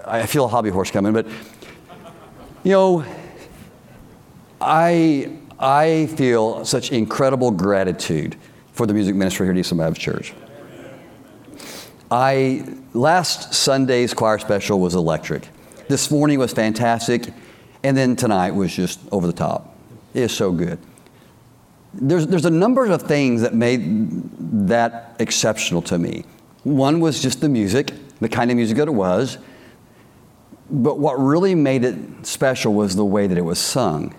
I 0.06 0.26
feel 0.26 0.46
a 0.46 0.48
hobby 0.48 0.70
horse 0.70 0.90
coming, 0.90 1.14
but 1.14 1.28
you 2.64 2.72
know, 2.72 3.06
I, 4.60 5.38
I 5.60 6.08
feel 6.16 6.66
such 6.66 6.92
incredible 6.92 7.52
gratitude 7.52 8.36
for 8.72 8.86
the 8.86 8.94
music 8.94 9.16
ministry 9.16 9.46
here 9.46 9.54
at 9.54 9.58
Eastland 9.58 9.80
Baptist 9.80 10.02
Church. 10.02 10.34
I 12.10 12.66
last 12.94 13.54
Sunday's 13.54 14.14
choir 14.14 14.40
special 14.40 14.80
was 14.80 14.96
electric. 14.96 15.48
This 15.88 16.10
morning 16.10 16.40
was 16.40 16.54
fantastic, 16.54 17.34
and 17.84 17.96
then 17.96 18.16
tonight 18.16 18.52
was 18.52 18.74
just 18.74 19.00
over 19.12 19.28
the 19.28 19.34
top. 19.34 19.76
It 20.14 20.24
is 20.24 20.32
so 20.32 20.52
good. 20.52 20.80
There's, 21.94 22.28
there's 22.28 22.46
a 22.46 22.52
number 22.52 22.86
of 22.86 23.02
things 23.04 23.42
that 23.42 23.54
made 23.54 24.68
that 24.68 25.16
exceptional 25.20 25.82
to 25.84 25.98
me. 25.98 26.26
One 26.64 27.00
was 27.00 27.22
just 27.22 27.42
the 27.42 27.50
music, 27.50 27.92
the 28.20 28.30
kind 28.30 28.52
of 28.52 28.58
music 28.58 28.78
that 28.78 28.88
it 28.88 28.94
was. 28.94 29.38
But 30.70 31.00
what 31.00 31.14
really 31.14 31.56
made 31.56 31.86
it 31.86 32.26
special 32.26 32.74
was 32.74 32.96
the 32.96 33.06
way 33.06 33.28
that 33.28 33.38
it 33.38 33.46
was 33.46 33.60
sung. 33.60 34.14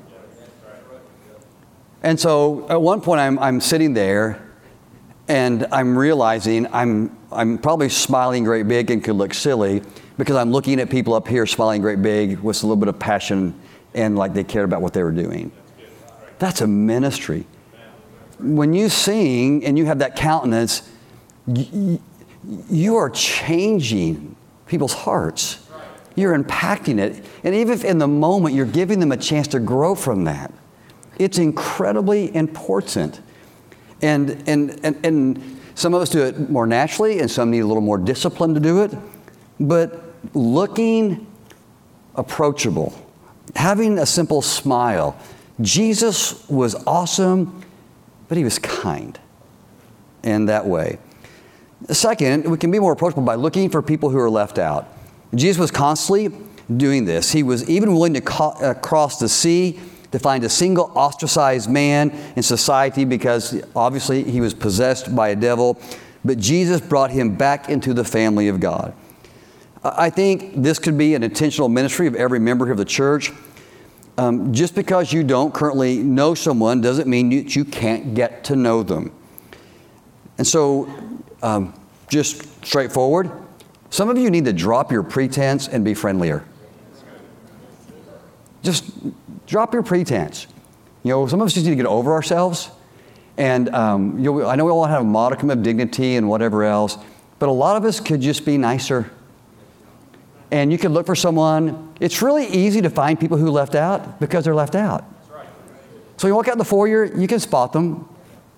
And 2.03 2.19
so 2.19 2.67
at 2.69 2.81
one 2.81 3.01
point, 3.01 3.21
I'm, 3.21 3.39
I'm 3.39 3.61
sitting 3.61 3.95
there 3.95 4.41
and 5.27 5.67
I'm 5.73 5.97
realizing 5.97 6.67
I'm, 6.73 7.17
I'm 7.31 7.59
probably 7.59 7.89
smiling 7.89 8.45
great 8.45 8.69
big 8.69 8.91
and 8.91 9.03
could 9.03 9.17
look 9.17 9.35
silly 9.35 9.83
because 10.17 10.37
I'm 10.37 10.51
looking 10.51 10.81
at 10.81 10.91
people 10.91 11.15
up 11.15 11.29
here 11.29 11.47
smiling 11.47 11.83
great 11.83 12.01
big 12.03 12.39
with 12.39 12.63
a 12.63 12.67
little 12.67 12.77
bit 12.77 12.89
of 12.89 12.99
passion 12.99 13.59
and 13.95 14.17
like 14.17 14.33
they 14.33 14.45
cared 14.45 14.65
about 14.65 14.81
what 14.81 14.93
they 14.93 15.03
were 15.03 15.13
doing. 15.13 15.53
That's 16.39 16.61
a 16.61 16.67
ministry. 16.67 17.47
When 18.39 18.73
you 18.73 18.89
sing 18.89 19.65
and 19.65 19.77
you 19.77 19.87
have 19.87 19.99
that 19.99 20.15
countenance, 20.15 20.89
you, 21.47 22.97
are 22.97 23.11
changing 23.11 24.37
people's 24.67 24.93
hearts. 24.93 25.67
You're 26.15 26.39
impacting 26.39 26.99
it. 26.99 27.25
And 27.43 27.55
even 27.55 27.75
if 27.75 27.85
in 27.85 27.99
the 27.99 28.07
moment 28.07 28.55
you're 28.55 28.67
giving 28.67 29.01
them 29.01 29.11
a 29.11 29.17
chance 29.17 29.49
to 29.49 29.61
grow 29.61 29.95
from 29.95 30.25
that, 30.25 30.53
it's 31.19 31.39
incredibly 31.39 32.35
important. 32.35 33.21
And, 34.03 34.43
and, 34.47 34.79
and, 34.85 35.05
and 35.05 35.61
some 35.75 35.95
of 35.95 36.03
us 36.03 36.11
do 36.11 36.23
it 36.23 36.51
more 36.51 36.67
naturally, 36.67 37.21
and 37.21 37.31
some 37.31 37.51
need 37.51 37.61
a 37.61 37.67
little 37.67 37.83
more 37.83 37.99
discipline 37.99 38.55
to 38.55 38.61
do 38.61 38.83
it. 38.83 38.95
But 39.61 40.03
looking 40.35 41.27
approachable, 42.15 42.93
having 43.55 43.99
a 43.99 44.07
simple 44.07 44.43
smile. 44.43 45.19
Jesus 45.61 46.49
was 46.49 46.75
awesome, 46.87 47.65
but 48.29 48.37
he 48.37 48.45
was 48.45 48.59
kind 48.59 49.19
in 50.23 50.47
that 50.47 50.67
way. 50.67 50.99
Second, 51.91 52.51
we 52.51 52.59
can 52.59 52.71
be 52.71 52.79
more 52.79 52.93
approachable 52.93 53.23
by 53.23 53.37
looking 53.37 53.71
for 53.71 53.81
people 53.83 54.11
who 54.11 54.19
are 54.19 54.31
left 54.31 54.59
out. 54.59 54.89
Jesus 55.35 55.59
was 55.59 55.71
constantly 55.71 56.37
doing 56.77 57.05
this. 57.05 57.31
He 57.31 57.43
was 57.43 57.69
even 57.71 57.95
willing 57.95 58.15
to 58.15 58.33
uh, 58.33 58.75
cross 58.75 59.19
the 59.19 59.29
sea 59.29 59.79
to 60.13 60.19
find 60.19 60.45
a 60.45 60.49
single 60.49 60.91
ostracized 60.95 61.69
man 61.71 62.11
in 62.37 62.43
society 62.43 63.05
because 63.05 63.63
obviously 63.77 64.25
he 64.25 64.41
was 64.41 64.55
possessed 64.55 65.15
by 65.15 65.29
a 65.29 65.37
devil. 65.37 65.81
But 66.25 66.39
Jesus 66.39 66.81
brought 66.81 67.11
him 67.11 67.37
back 67.37 67.69
into 67.69 67.95
the 67.95 68.05
family 68.05 68.49
of 68.49 68.61
God. 68.61 68.95
I 69.85 70.11
think 70.11 70.55
this 70.63 70.79
could 70.79 70.99
be 70.99 71.15
an 71.15 71.23
intentional 71.23 71.69
ministry 71.69 72.07
of 72.07 72.15
every 72.15 72.41
member 72.41 72.71
of 72.71 72.79
the 72.79 72.85
church. 72.85 73.33
Um, 74.17 74.53
just 74.53 74.75
because 74.75 75.13
you 75.13 75.23
don't 75.23 75.55
currently 75.55 75.99
know 75.99 76.35
someone 76.35 76.81
doesn't 76.81 77.09
mean 77.09 77.31
that 77.31 77.55
you 77.55 77.65
can't 77.65 78.15
get 78.15 78.43
to 78.45 78.57
know 78.57 78.83
them. 78.83 79.13
And 80.39 80.47
so, 80.47 80.93
um, 81.41 81.73
just 82.09 82.43
straightforward, 82.65 83.31
some 83.91 84.09
of 84.09 84.19
you 84.19 84.29
need 84.31 84.45
to 84.47 84.53
drop 84.53 84.91
your 84.91 85.05
pretense 85.05 85.69
and 85.69 85.85
be 85.85 85.95
friendlier. 85.95 86.45
Just 88.69 88.93
drop 89.47 89.73
your 89.73 89.83
pretense. 89.83 90.47
You 91.03 91.13
know, 91.13 91.27
some 91.27 91.41
of 91.41 91.47
us 91.47 91.55
just 91.55 91.65
need 91.65 91.71
to 91.71 91.77
get 91.77 91.87
over 91.87 92.13
ourselves. 92.13 92.71
And 93.39 93.75
um, 93.75 94.19
you 94.19 94.25
know, 94.25 94.47
I 94.47 94.57
know 94.57 94.67
we 94.67 94.71
all 94.71 94.85
have 94.85 95.01
a 95.01 95.05
modicum 95.05 95.49
of 95.49 95.63
dignity 95.63 96.17
and 96.17 96.29
whatever 96.29 96.65
else, 96.65 96.99
but 97.39 97.49
a 97.49 97.53
lot 97.53 97.79
of 97.79 97.85
us 97.87 97.99
could 97.99 98.21
just 98.21 98.45
be 98.45 98.59
nicer. 98.59 99.11
And 100.51 100.71
you 100.71 100.77
could 100.77 100.91
look 100.91 101.07
for 101.07 101.15
someone. 101.15 101.95
It's 101.99 102.21
really 102.21 102.47
easy 102.47 102.83
to 102.83 102.91
find 102.91 103.19
people 103.19 103.39
who 103.39 103.51
left 103.51 103.75
out 103.75 104.21
because 104.21 104.45
they're 104.45 104.55
left 104.55 104.75
out. 104.75 105.03
So 106.19 106.27
you 106.27 106.35
walk 106.35 106.49
out 106.49 106.53
in 106.53 106.59
the 106.59 106.65
foyer, 106.65 107.05
you 107.05 107.27
can 107.27 107.41
spot 107.41 107.73
them. 107.73 108.07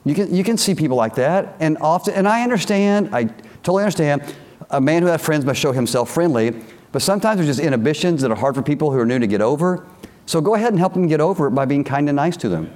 You 0.05 0.14
can, 0.16 0.35
you 0.35 0.42
can 0.42 0.57
see 0.57 0.75
people 0.75 0.96
like 0.96 1.14
that. 1.14 1.55
And 1.61 1.79
often, 1.81 2.14
and 2.14 2.27
I 2.27 2.42
understand, 2.42 3.14
I 3.14 3.25
totally 3.62 3.85
understand, 3.85 4.35
a 4.70 4.81
man 4.81 5.03
who 5.03 5.09
has 5.09 5.23
friends 5.23 5.44
must 5.44 5.61
show 5.61 5.70
himself 5.70 6.11
friendly, 6.11 6.55
but 6.90 7.03
sometimes 7.03 7.37
there's 7.37 7.49
just 7.49 7.61
inhibitions 7.61 8.23
that 8.23 8.31
are 8.31 8.37
hard 8.37 8.57
for 8.57 8.62
people 8.62 8.90
who 8.90 8.99
are 8.99 9.07
new 9.07 9.20
to 9.20 9.27
get 9.27 9.40
over. 9.40 9.87
So 10.31 10.40
go 10.40 10.55
ahead 10.55 10.69
and 10.69 10.79
help 10.79 10.95
them 10.95 11.09
get 11.09 11.21
over 11.21 11.49
it 11.49 11.51
by 11.51 11.64
being 11.64 11.83
kind 11.83 12.09
and 12.09 12.14
nice 12.14 12.37
to 12.37 12.49
them. 12.49 12.73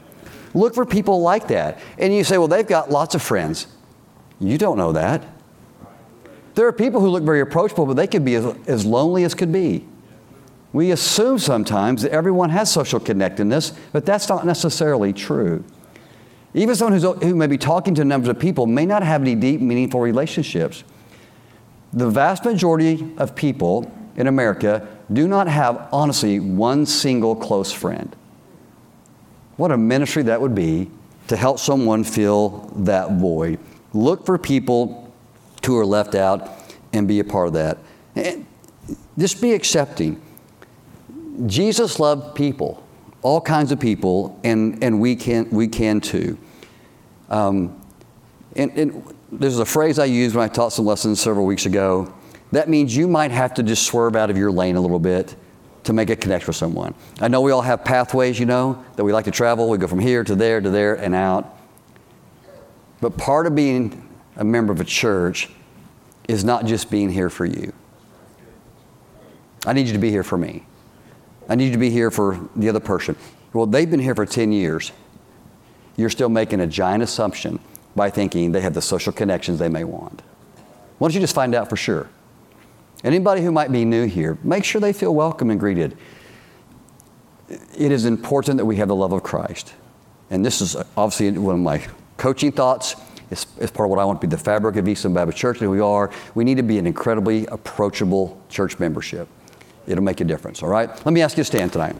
Look 0.55 0.75
for 0.75 0.85
people 0.85 1.23
like 1.23 1.47
that. 1.47 1.79
And 1.99 2.13
you 2.13 2.25
say, 2.25 2.37
well, 2.37 2.49
they've 2.49 2.67
got 2.67 2.91
lots 2.91 3.15
of 3.15 3.23
friends. 3.23 3.69
You 4.41 4.59
don't 4.59 4.77
know 4.77 4.91
that. 4.91 5.25
There 6.57 6.67
are 6.67 6.73
people 6.73 7.01
who 7.01 7.07
look 7.07 7.23
very 7.23 7.39
approachable, 7.39 7.87
but 7.87 7.95
they 7.95 8.09
could 8.09 8.25
be 8.25 8.35
as, 8.35 8.45
as 8.67 8.85
lonely 8.85 9.23
as 9.23 9.37
could 9.37 9.53
be. 9.53 9.87
We 10.73 10.91
assume 10.91 11.39
sometimes 11.39 12.03
that 12.03 12.11
everyone 12.11 12.51
has 12.51 12.73
social 12.73 12.99
connectedness, 12.99 13.73
but 13.93 14.05
that's 14.05 14.29
not 14.29 14.45
necessarily 14.45 15.13
true. 15.13 15.63
Even 16.55 16.75
someone 16.75 17.01
who 17.23 17.37
may 17.37 17.47
be 17.47 17.57
talking 17.57 17.95
to 17.95 18.05
numbers 18.05 18.31
of 18.31 18.41
people 18.41 18.67
may 18.67 18.85
not 18.85 19.05
have 19.05 19.21
any 19.21 19.37
deep, 19.37 19.61
meaningful 19.61 20.01
relationships. 20.01 20.83
The 21.93 22.11
vast 22.11 22.45
majority 22.45 23.15
of 23.17 23.37
people 23.37 23.93
in 24.17 24.27
America 24.27 24.87
do 25.13 25.29
not 25.29 25.49
have, 25.49 25.89
honestly, 25.93 26.41
one 26.41 26.87
single 26.87 27.37
close 27.37 27.73
friend. 27.73 28.15
What 29.57 29.71
a 29.71 29.77
ministry 29.77 30.23
that 30.25 30.41
would 30.41 30.55
be 30.55 30.91
to 31.29 31.37
help 31.37 31.59
someone 31.59 32.05
fill 32.05 32.71
that 32.77 33.13
void. 33.13 33.59
Look 33.93 34.27
for 34.27 34.39
people 34.39 35.13
who 35.65 35.79
are 35.79 35.87
left 35.87 36.15
out 36.15 36.51
and 36.93 37.07
be 37.09 37.21
a 37.21 37.25
part 37.25 37.49
of 37.49 37.53
that. 37.55 37.79
And 38.15 38.47
just 39.19 39.41
be 39.41 39.53
accepting. 39.53 40.21
Jesus 41.47 41.99
loved 41.99 42.35
people, 42.35 42.83
all 43.23 43.41
kinds 43.41 43.73
of 43.73 43.81
people, 43.81 44.39
and, 44.45 44.83
and 44.83 45.01
we, 45.01 45.17
can, 45.17 45.49
we 45.51 45.69
can 45.69 46.01
too. 46.01 46.39
Um, 47.31 47.81
and, 48.57 48.71
and 48.77 49.15
there's 49.33 49.59
a 49.59 49.65
phrase 49.65 49.99
I 49.99 50.05
used 50.05 50.35
when 50.35 50.45
I 50.45 50.53
taught 50.53 50.73
some 50.73 50.85
lessons 50.85 51.21
several 51.21 51.47
weeks 51.47 51.67
ago 51.67 52.13
that 52.57 52.69
means 52.69 52.97
you 52.97 53.09
might 53.09 53.31
have 53.31 53.55
to 53.55 53.63
just 53.63 53.85
swerve 53.85 54.17
out 54.17 54.31
of 54.31 54.37
your 54.37 54.51
lane 54.51 54.77
a 54.77 54.81
little 54.81 54.99
bit 54.99 55.35
to 55.85 55.93
make 55.93 56.11
a 56.11 56.17
connection 56.17 56.49
with 56.49 56.57
someone. 56.57 56.95
I 57.21 57.29
know 57.29 57.41
we 57.41 57.53
all 57.53 57.63
have 57.63 57.85
pathways, 57.85 58.39
you 58.39 58.47
know, 58.47 58.85
that 58.97 59.05
we 59.05 59.13
like 59.13 59.27
to 59.27 59.31
travel. 59.31 59.69
We 59.69 59.79
go 59.79 59.87
from 59.87 59.99
here 59.99 60.25
to 60.25 60.35
there 60.35 60.61
to 60.61 60.71
there 60.71 60.95
and 60.95 61.15
out. 61.15 61.59
But 63.01 63.17
part 63.17 63.47
of 63.47 63.55
being 63.55 64.09
a 64.37 64.45
member 64.45 64.73
of 64.73 64.81
a 64.81 64.85
church 64.85 65.51
is 66.27 66.45
not 66.45 66.65
just 66.65 66.91
being 66.91 67.11
here 67.11 67.29
for 67.29 67.45
you. 67.45 67.73
I 69.67 69.73
need 69.73 69.87
you 69.87 69.93
to 69.93 69.99
be 69.99 70.11
here 70.11 70.23
for 70.23 70.39
me. 70.39 70.65
I 71.49 71.55
need 71.55 71.67
you 71.67 71.73
to 71.73 71.79
be 71.79 71.91
here 71.91 72.11
for 72.11 72.49
the 72.57 72.69
other 72.69 72.81
person. 72.81 73.17
Well, 73.53 73.67
they've 73.67 73.91
been 73.91 74.01
here 74.01 74.15
for 74.15 74.27
10 74.27 74.53
years. 74.53 74.93
You're 75.97 76.11
still 76.11 76.29
making 76.29 76.61
a 76.61 76.67
giant 76.67 77.03
assumption 77.03 77.61
by 77.95 78.11
thinking 78.11 78.53
they 78.53 78.63
have 78.63 78.75
the 78.75 78.83
social 78.83 79.13
connections 79.13 79.59
they 79.59 79.69
may 79.69 79.85
want. 79.85 80.23
Why 80.99 81.09
don't 81.09 81.15
you 81.15 81.21
just 81.21 81.35
find 81.35 81.55
out 81.55 81.69
for 81.69 81.77
sure? 81.77 82.09
Anybody 83.05 83.43
who 83.43 83.53
might 83.53 83.71
be 83.71 83.85
new 83.85 84.07
here, 84.07 84.39
make 84.43 84.65
sure 84.65 84.81
they 84.81 84.95
feel 84.95 85.15
welcome 85.15 85.51
and 85.51 85.61
greeted. 85.61 85.97
It 87.49 87.93
is 87.93 88.07
important 88.07 88.57
that 88.57 88.65
we 88.65 88.77
have 88.77 88.89
the 88.89 88.95
love 88.95 89.13
of 89.13 89.23
Christ. 89.23 89.75
And 90.31 90.45
this 90.45 90.63
is 90.63 90.75
obviously 90.97 91.39
one 91.39 91.55
of 91.57 91.61
my 91.61 91.87
coaching 92.17 92.51
thoughts. 92.51 92.97
It's, 93.31 93.47
it's 93.59 93.71
part 93.71 93.87
of 93.87 93.91
what 93.91 93.99
I 93.99 94.05
want 94.07 94.21
to 94.23 94.27
be 94.27 94.31
the 94.31 94.43
fabric 94.43 94.77
of 94.77 94.89
Eastland 94.89 95.15
Baptist 95.15 95.37
Church 95.37 95.59
that 95.59 95.69
we 95.69 95.81
are. 95.81 96.11
We 96.35 96.45
need 96.45 96.57
to 96.57 96.63
be 96.63 96.79
an 96.79 96.87
incredibly 96.87 97.47
approachable 97.47 98.41
church 98.49 98.79
membership. 98.79 99.29
It'll 99.87 100.03
make 100.03 100.23
a 100.23 100.25
difference, 100.25 100.63
all 100.63 100.71
right? 100.71 100.89
Let 100.89 101.13
me 101.13 101.21
ask 101.21 101.37
you 101.37 101.43
to 101.43 101.47
stand 101.47 101.73
tonight. 101.73 101.97